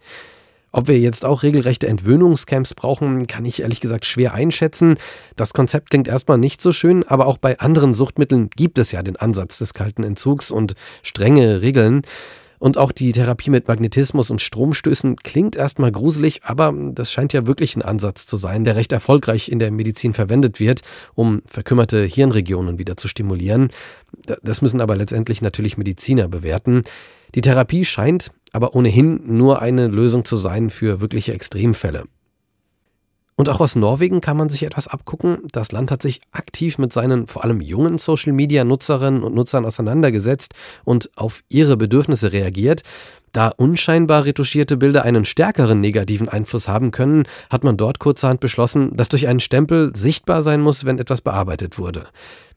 Ob 0.71 0.87
wir 0.87 0.97
jetzt 0.97 1.25
auch 1.25 1.43
regelrechte 1.43 1.85
Entwöhnungscamps 1.85 2.73
brauchen, 2.73 3.27
kann 3.27 3.45
ich 3.45 3.61
ehrlich 3.61 3.81
gesagt 3.81 4.05
schwer 4.05 4.33
einschätzen. 4.33 4.95
Das 5.35 5.53
Konzept 5.53 5.91
klingt 5.91 6.07
erstmal 6.07 6.39
nicht 6.39 6.59
so 6.59 6.71
schön, 6.71 7.03
aber 7.03 7.27
auch 7.27 7.37
bei 7.37 7.59
anderen 7.59 7.93
Suchtmitteln 7.93 8.49
gibt 8.49 8.79
es 8.79 8.91
ja 8.91 9.03
den 9.03 9.15
Ansatz 9.15 9.59
des 9.59 9.75
kalten 9.75 10.01
Entzugs 10.01 10.49
und 10.49 10.73
strenge 11.03 11.61
Regeln. 11.61 12.01
Und 12.63 12.77
auch 12.77 12.93
die 12.93 13.11
Therapie 13.11 13.49
mit 13.49 13.67
Magnetismus 13.67 14.31
und 14.31 14.41
Stromstößen 14.41 15.17
klingt 15.17 15.57
erstmal 15.57 15.91
gruselig, 15.91 16.45
aber 16.45 16.73
das 16.93 17.11
scheint 17.11 17.33
ja 17.33 17.45
wirklich 17.45 17.75
ein 17.75 17.81
Ansatz 17.81 18.25
zu 18.25 18.37
sein, 18.37 18.63
der 18.63 18.77
recht 18.77 18.93
erfolgreich 18.93 19.49
in 19.49 19.59
der 19.59 19.69
Medizin 19.69 20.13
verwendet 20.13 20.61
wird, 20.61 20.79
um 21.13 21.41
verkümmerte 21.45 22.05
Hirnregionen 22.05 22.79
wieder 22.79 22.95
zu 22.95 23.09
stimulieren. 23.09 23.69
Das 24.43 24.61
müssen 24.61 24.79
aber 24.79 24.95
letztendlich 24.95 25.41
natürlich 25.41 25.77
Mediziner 25.77 26.29
bewerten. 26.29 26.83
Die 27.35 27.41
Therapie 27.41 27.83
scheint 27.83 28.31
aber 28.53 28.75
ohnehin 28.75 29.19
nur 29.25 29.61
eine 29.61 29.87
Lösung 29.87 30.23
zu 30.23 30.37
sein 30.37 30.69
für 30.69 31.01
wirkliche 31.01 31.33
Extremfälle. 31.33 32.05
Und 33.43 33.49
auch 33.49 33.59
aus 33.59 33.75
Norwegen 33.75 34.21
kann 34.21 34.37
man 34.37 34.47
sich 34.47 34.63
etwas 34.63 34.87
abgucken. 34.87 35.39
Das 35.51 35.73
Land 35.73 35.91
hat 35.91 36.01
sich 36.01 36.21
aktiv 36.31 36.77
mit 36.77 36.93
seinen 36.93 37.27
vor 37.27 37.43
allem 37.43 37.59
jungen 37.59 37.97
Social-Media-Nutzerinnen 37.97 39.21
und 39.21 39.35
Nutzern 39.35 39.65
auseinandergesetzt 39.65 40.53
und 40.85 41.11
auf 41.17 41.41
ihre 41.49 41.75
Bedürfnisse 41.75 42.31
reagiert. 42.31 42.83
Da 43.33 43.49
unscheinbar 43.49 44.23
retuschierte 44.23 44.77
Bilder 44.77 45.03
einen 45.03 45.25
stärkeren 45.25 45.81
negativen 45.81 46.29
Einfluss 46.29 46.69
haben 46.69 46.91
können, 46.91 47.23
hat 47.49 47.65
man 47.65 47.75
dort 47.75 47.99
kurzerhand 47.99 48.39
beschlossen, 48.39 48.95
dass 48.95 49.09
durch 49.09 49.27
einen 49.27 49.41
Stempel 49.41 49.93
sichtbar 49.93 50.41
sein 50.41 50.61
muss, 50.61 50.85
wenn 50.85 50.97
etwas 50.97 51.19
bearbeitet 51.19 51.77
wurde. 51.77 52.05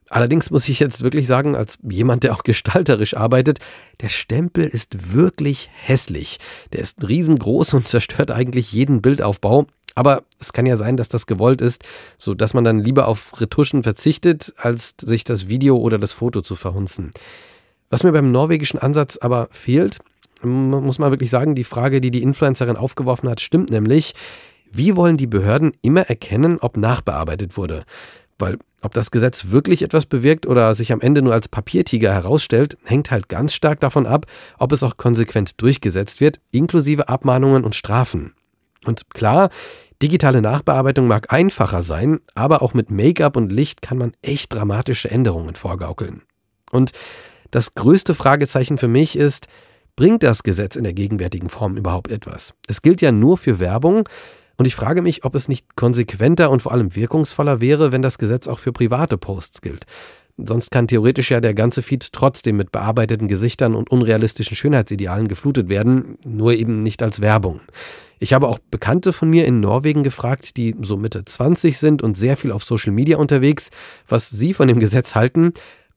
Allerdings 0.09 0.53
muss 0.53 0.69
ich 0.69 0.79
jetzt 0.79 1.03
wirklich 1.03 1.27
sagen, 1.27 1.57
als 1.57 1.79
jemand, 1.83 2.23
der 2.23 2.33
auch 2.33 2.45
gestalterisch 2.45 3.17
arbeitet, 3.17 3.59
der 4.03 4.09
Stempel 4.09 4.65
ist 4.67 5.15
wirklich 5.15 5.69
hässlich. 5.75 6.39
Der 6.73 6.79
ist 6.79 7.09
riesengroß 7.09 7.75
und 7.75 7.89
zerstört 7.89 8.31
eigentlich 8.31 8.71
jeden 8.71 9.03
Bildaufbau. 9.03 9.67
Aber 9.97 10.23
es 10.39 10.53
kann 10.53 10.67
ja 10.67 10.77
sein, 10.77 10.97
dass 10.97 11.09
das 11.09 11.27
gewollt 11.27 11.61
ist, 11.61 11.83
so 12.19 12.35
dass 12.35 12.55
man 12.55 12.63
dann 12.63 12.79
lieber 12.79 13.09
auf 13.09 13.41
Retuschen 13.41 13.83
verzichtet, 13.83 14.55
als 14.59 14.95
sich 15.01 15.25
das 15.25 15.49
Video 15.49 15.79
oder 15.79 15.99
das 15.99 16.13
Foto 16.13 16.43
zu 16.43 16.55
verhunzen. 16.55 17.11
Was 17.89 18.05
mir 18.05 18.13
beim 18.13 18.31
norwegischen 18.31 18.79
Ansatz 18.79 19.17
aber 19.21 19.49
fehlt, 19.51 19.99
muss 20.43 20.99
man 20.99 21.11
wirklich 21.11 21.31
sagen, 21.31 21.55
die 21.55 21.65
Frage, 21.65 22.01
die 22.01 22.11
die 22.11 22.23
Influencerin 22.23 22.77
aufgeworfen 22.77 23.29
hat, 23.29 23.41
stimmt 23.41 23.71
nämlich. 23.71 24.15
Wie 24.71 24.97
wollen 24.97 25.17
die 25.17 25.27
Behörden 25.27 25.73
immer 25.81 26.03
erkennen, 26.03 26.59
ob 26.61 26.77
nachbearbeitet 26.77 27.57
wurde? 27.57 27.85
Weil 28.39 28.59
ob 28.83 28.93
das 28.93 29.11
Gesetz 29.11 29.47
wirklich 29.49 29.81
etwas 29.81 30.05
bewirkt 30.05 30.47
oder 30.47 30.75
sich 30.75 30.93
am 30.93 31.01
Ende 31.01 31.23
nur 31.23 31.33
als 31.33 31.49
Papiertiger 31.49 32.13
herausstellt, 32.13 32.77
hängt 32.85 33.11
halt 33.11 33.31
ganz 33.31 33.55
stark 33.55 33.81
davon 33.81 34.07
ab, 34.07 34.27
ob 34.59 34.73
es 34.73 34.83
auch 34.83 34.99
konsequent 34.99 35.63
durchgesetzt 35.63 36.21
wird, 36.21 36.41
inklusive 36.51 37.09
Abmahnungen 37.09 37.65
und 37.65 37.75
Strafen. 37.75 38.35
Und 38.85 39.11
klar, 39.11 39.51
digitale 40.03 40.43
Nachbearbeitung 40.43 41.07
mag 41.07 41.33
einfacher 41.33 41.83
sein, 41.83 42.21
aber 42.35 42.63
auch 42.63 42.75
mit 42.75 42.91
Make-up 42.91 43.37
und 43.37 43.53
Licht 43.53 43.83
kann 43.83 43.99
man 43.99 44.13
echt 44.23 44.53
dramatische 44.53 45.11
Änderungen 45.11 45.55
vorgaukeln. 45.55 46.23
Und 46.71 46.93
das 47.51 47.75
größte 47.75 48.15
Fragezeichen 48.15 48.79
für 48.79 48.89
mich 48.89 49.17
ist, 49.17 49.47
bringt 49.95 50.23
das 50.23 50.43
Gesetz 50.43 50.77
in 50.77 50.85
der 50.85 50.93
gegenwärtigen 50.93 51.49
Form 51.49 51.77
überhaupt 51.77 52.11
etwas? 52.11 52.53
Es 52.69 52.83
gilt 52.83 53.01
ja 53.01 53.13
nur 53.13 53.39
für 53.39 53.61
Werbung, 53.61 54.09
und 54.57 54.67
ich 54.67 54.75
frage 54.75 55.03
mich, 55.03 55.25
ob 55.25 55.35
es 55.35 55.49
nicht 55.49 55.77
konsequenter 55.77 56.51
und 56.51 56.63
vor 56.63 56.73
allem 56.73 56.95
wirkungsvoller 56.95 57.61
wäre, 57.61 57.93
wenn 57.93 58.03
das 58.03 58.19
Gesetz 58.19 58.49
auch 58.49 58.59
für 58.59 58.73
private 58.73 59.19
Posts 59.19 59.61
gilt. 59.61 59.85
Sonst 60.39 60.71
kann 60.71 60.87
theoretisch 60.87 61.31
ja 61.31 61.41
der 61.41 61.55
ganze 61.55 61.81
Feed 61.81 62.13
trotzdem 62.13 62.59
mit 62.59 62.71
bearbeiteten 62.71 63.27
Gesichtern 63.27 63.75
und 63.75 63.91
unrealistischen 63.91 64.55
Schönheitsidealen 64.55 65.29
geflutet 65.29 65.71
werden, 65.71 66.19
nur 66.25 66.53
eben 66.53 66.83
nicht 66.83 67.03
als 67.03 67.23
Werbung. 67.23 67.61
Ich 68.19 68.33
habe 68.33 68.49
auch 68.49 68.59
Bekannte 68.59 69.13
von 69.13 69.31
mir 69.31 69.47
in 69.47 69.61
Norwegen 69.61 70.03
gefragt, 70.03 70.57
die 70.57 70.75
so 70.81 70.97
Mitte 70.97 71.25
20 71.25 71.79
sind 71.79 72.03
und 72.03 72.17
sehr 72.17 72.37
viel 72.37 72.53
auf 72.53 72.65
Social 72.65 72.93
Media 72.93 73.17
unterwegs, 73.17 73.71
was 74.09 74.29
sie 74.29 74.53
von 74.53 74.69
dem 74.69 74.79
Gesetz 74.79 75.15
halten. 75.15 75.53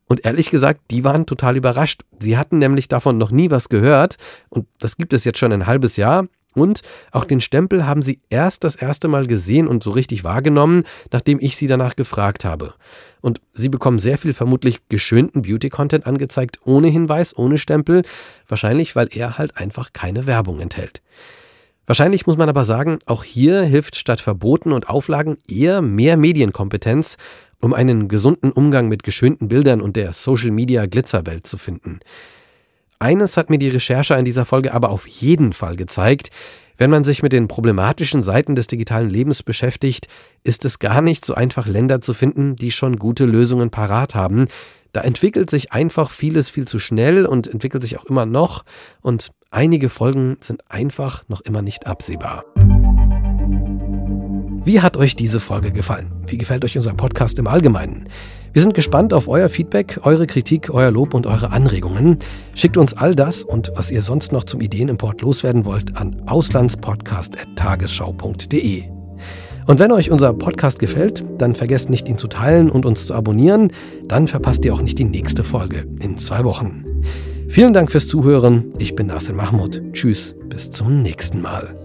Und 0.06 0.26
ehrlich 0.26 0.50
gesagt, 0.50 0.82
die 0.90 1.04
waren 1.04 1.26
total 1.26 1.56
überrascht. 1.56 2.02
Sie 2.20 2.38
hatten 2.38 2.58
nämlich 2.58 2.88
davon 2.88 3.18
noch 3.18 3.32
nie 3.32 3.52
was 3.52 3.70
gehört. 3.70 4.16
Und 4.50 4.68
das 4.80 4.98
gibt 4.98 5.14
es 5.14 5.24
jetzt 5.24 5.38
schon 5.38 5.52
ein 5.54 5.68
halbes 5.68 5.98
Jahr. 5.98 6.28
Und 6.56 6.82
auch 7.12 7.26
den 7.26 7.42
Stempel 7.42 7.86
haben 7.86 8.02
sie 8.02 8.20
erst 8.30 8.64
das 8.64 8.76
erste 8.76 9.08
Mal 9.08 9.28
gesehen 9.28 9.68
und 9.68 9.84
so 9.84 9.92
richtig 9.92 10.24
wahrgenommen, 10.24 10.84
nachdem 11.12 11.40
ich 11.40 11.56
sie 11.56 11.68
danach 11.68 11.96
gefragt 11.96 12.44
habe. 12.44 12.74
Und 13.22 13.40
sie 13.54 13.70
bekommen 13.70 14.00
sehr 14.00 14.18
viel 14.18 14.34
vermutlich 14.34 14.80
geschönten 14.90 15.44
Beauty-Content 15.44 16.08
angezeigt, 16.08 16.60
ohne 16.66 16.88
Hinweis, 16.88 17.38
ohne 17.38 17.58
Stempel, 17.58 18.04
wahrscheinlich 18.48 18.96
weil 18.96 19.10
er 19.12 19.38
halt 19.38 19.58
einfach 19.58 19.94
keine 19.94 20.26
Werbung 20.26 20.60
enthält. 20.60 21.02
Wahrscheinlich 21.86 22.28
muss 22.28 22.38
man 22.38 22.50
aber 22.50 22.66
sagen, 22.66 23.00
auch 23.08 23.24
hier 23.24 23.62
hilft 23.64 23.96
statt 23.96 24.22
Verboten 24.22 24.74
und 24.74 24.90
Auflagen 24.90 25.38
eher 25.48 25.82
mehr 25.82 26.18
Medienkompetenz, 26.18 27.18
um 27.62 27.74
einen 27.74 28.08
gesunden 28.08 28.52
Umgang 28.52 28.88
mit 28.88 29.04
geschönten 29.04 29.48
Bildern 29.48 29.82
und 29.82 29.96
der 29.96 30.14
Social-Media-Glitzerwelt 30.14 31.46
zu 31.46 31.58
finden. 31.58 32.00
Eines 33.00 33.38
hat 33.38 33.50
mir 33.50 33.58
die 33.58 33.70
Recherche 33.70 34.16
in 34.16 34.26
dieser 34.26 34.44
Folge 34.44 34.74
aber 34.74 34.90
auf 34.90 35.08
jeden 35.08 35.54
Fall 35.54 35.78
gezeigt. 35.78 36.32
Wenn 36.76 36.90
man 36.90 37.06
sich 37.06 37.24
mit 37.24 37.32
den 37.32 37.48
problematischen 37.48 38.24
Seiten 38.24 38.56
des 38.56 38.68
digitalen 38.68 39.10
Lebens 39.10 39.42
beschäftigt, 39.42 40.08
ist 40.44 40.66
es 40.66 40.80
gar 40.80 41.02
nicht 41.02 41.24
so 41.24 41.34
einfach, 41.34 41.66
Länder 41.66 42.02
zu 42.02 42.14
finden, 42.14 42.58
die 42.58 42.72
schon 42.72 42.98
gute 42.98 43.26
Lösungen 43.26 43.70
parat 43.70 44.16
haben. 44.16 44.48
Da 44.92 45.02
entwickelt 45.02 45.50
sich 45.50 45.72
einfach 45.72 46.12
vieles 46.12 46.50
viel 46.50 46.68
zu 46.68 46.78
schnell 46.78 47.26
und 47.26 47.48
entwickelt 47.48 47.84
sich 47.84 47.98
auch 47.98 48.06
immer 48.06 48.26
noch 48.26 48.66
und 49.02 49.32
einige 49.50 49.88
Folgen 49.88 50.36
sind 50.42 50.70
einfach 50.70 51.24
noch 51.30 51.40
immer 51.42 51.62
nicht 51.62 51.88
absehbar. 51.88 52.44
Wie 54.66 54.82
hat 54.82 54.98
euch 54.98 55.16
diese 55.16 55.40
Folge 55.40 55.72
gefallen? 55.72 56.12
Wie 56.28 56.38
gefällt 56.38 56.66
euch 56.66 56.76
unser 56.76 56.94
Podcast 56.94 57.40
im 57.40 57.48
Allgemeinen? 57.48 58.10
Wir 58.52 58.62
sind 58.62 58.74
gespannt 58.74 59.14
auf 59.14 59.28
euer 59.28 59.48
Feedback, 59.48 60.00
eure 60.04 60.28
Kritik, 60.28 60.70
euer 60.72 60.92
Lob 60.92 61.14
und 61.14 61.28
eure 61.28 61.52
Anregungen. 61.52 62.18
Schickt 62.56 62.78
uns 62.78 62.94
all 62.94 63.16
das 63.16 63.44
und 63.44 63.72
was 63.76 63.92
ihr 63.92 64.02
sonst 64.02 64.32
noch 64.32 64.44
zum 64.44 64.60
Ideenimport 64.60 65.22
loswerden 65.22 65.66
wollt 65.66 65.96
an 65.98 66.24
auslandspodcast.tagesschau.de. 66.28 68.84
Und 69.68 69.80
wenn 69.80 69.92
euch 69.92 70.12
unser 70.12 70.34
Podcast 70.34 70.80
gefällt, 70.80 71.24
dann 71.38 71.56
vergesst 71.56 71.90
nicht, 71.90 72.10
ihn 72.10 72.18
zu 72.18 72.28
teilen 72.28 72.72
und 72.72 72.86
uns 72.86 73.06
zu 73.06 73.14
abonnieren. 73.14 73.72
Dann 74.08 74.28
verpasst 74.28 74.66
ihr 74.66 74.74
auch 74.74 74.82
nicht 74.82 74.98
die 74.98 75.06
nächste 75.06 75.44
Folge 75.44 75.86
in 76.02 76.18
zwei 76.18 76.44
Wochen. 76.44 76.86
Vielen 77.50 77.74
Dank 77.74 77.92
fürs 77.92 78.08
Zuhören. 78.08 78.74
Ich 78.78 78.96
bin 78.96 79.08
Nasser 79.08 79.34
Mahmoud. 79.34 79.82
Tschüss, 79.94 80.36
bis 80.50 80.72
zum 80.72 81.02
nächsten 81.02 81.42
Mal. 81.42 81.76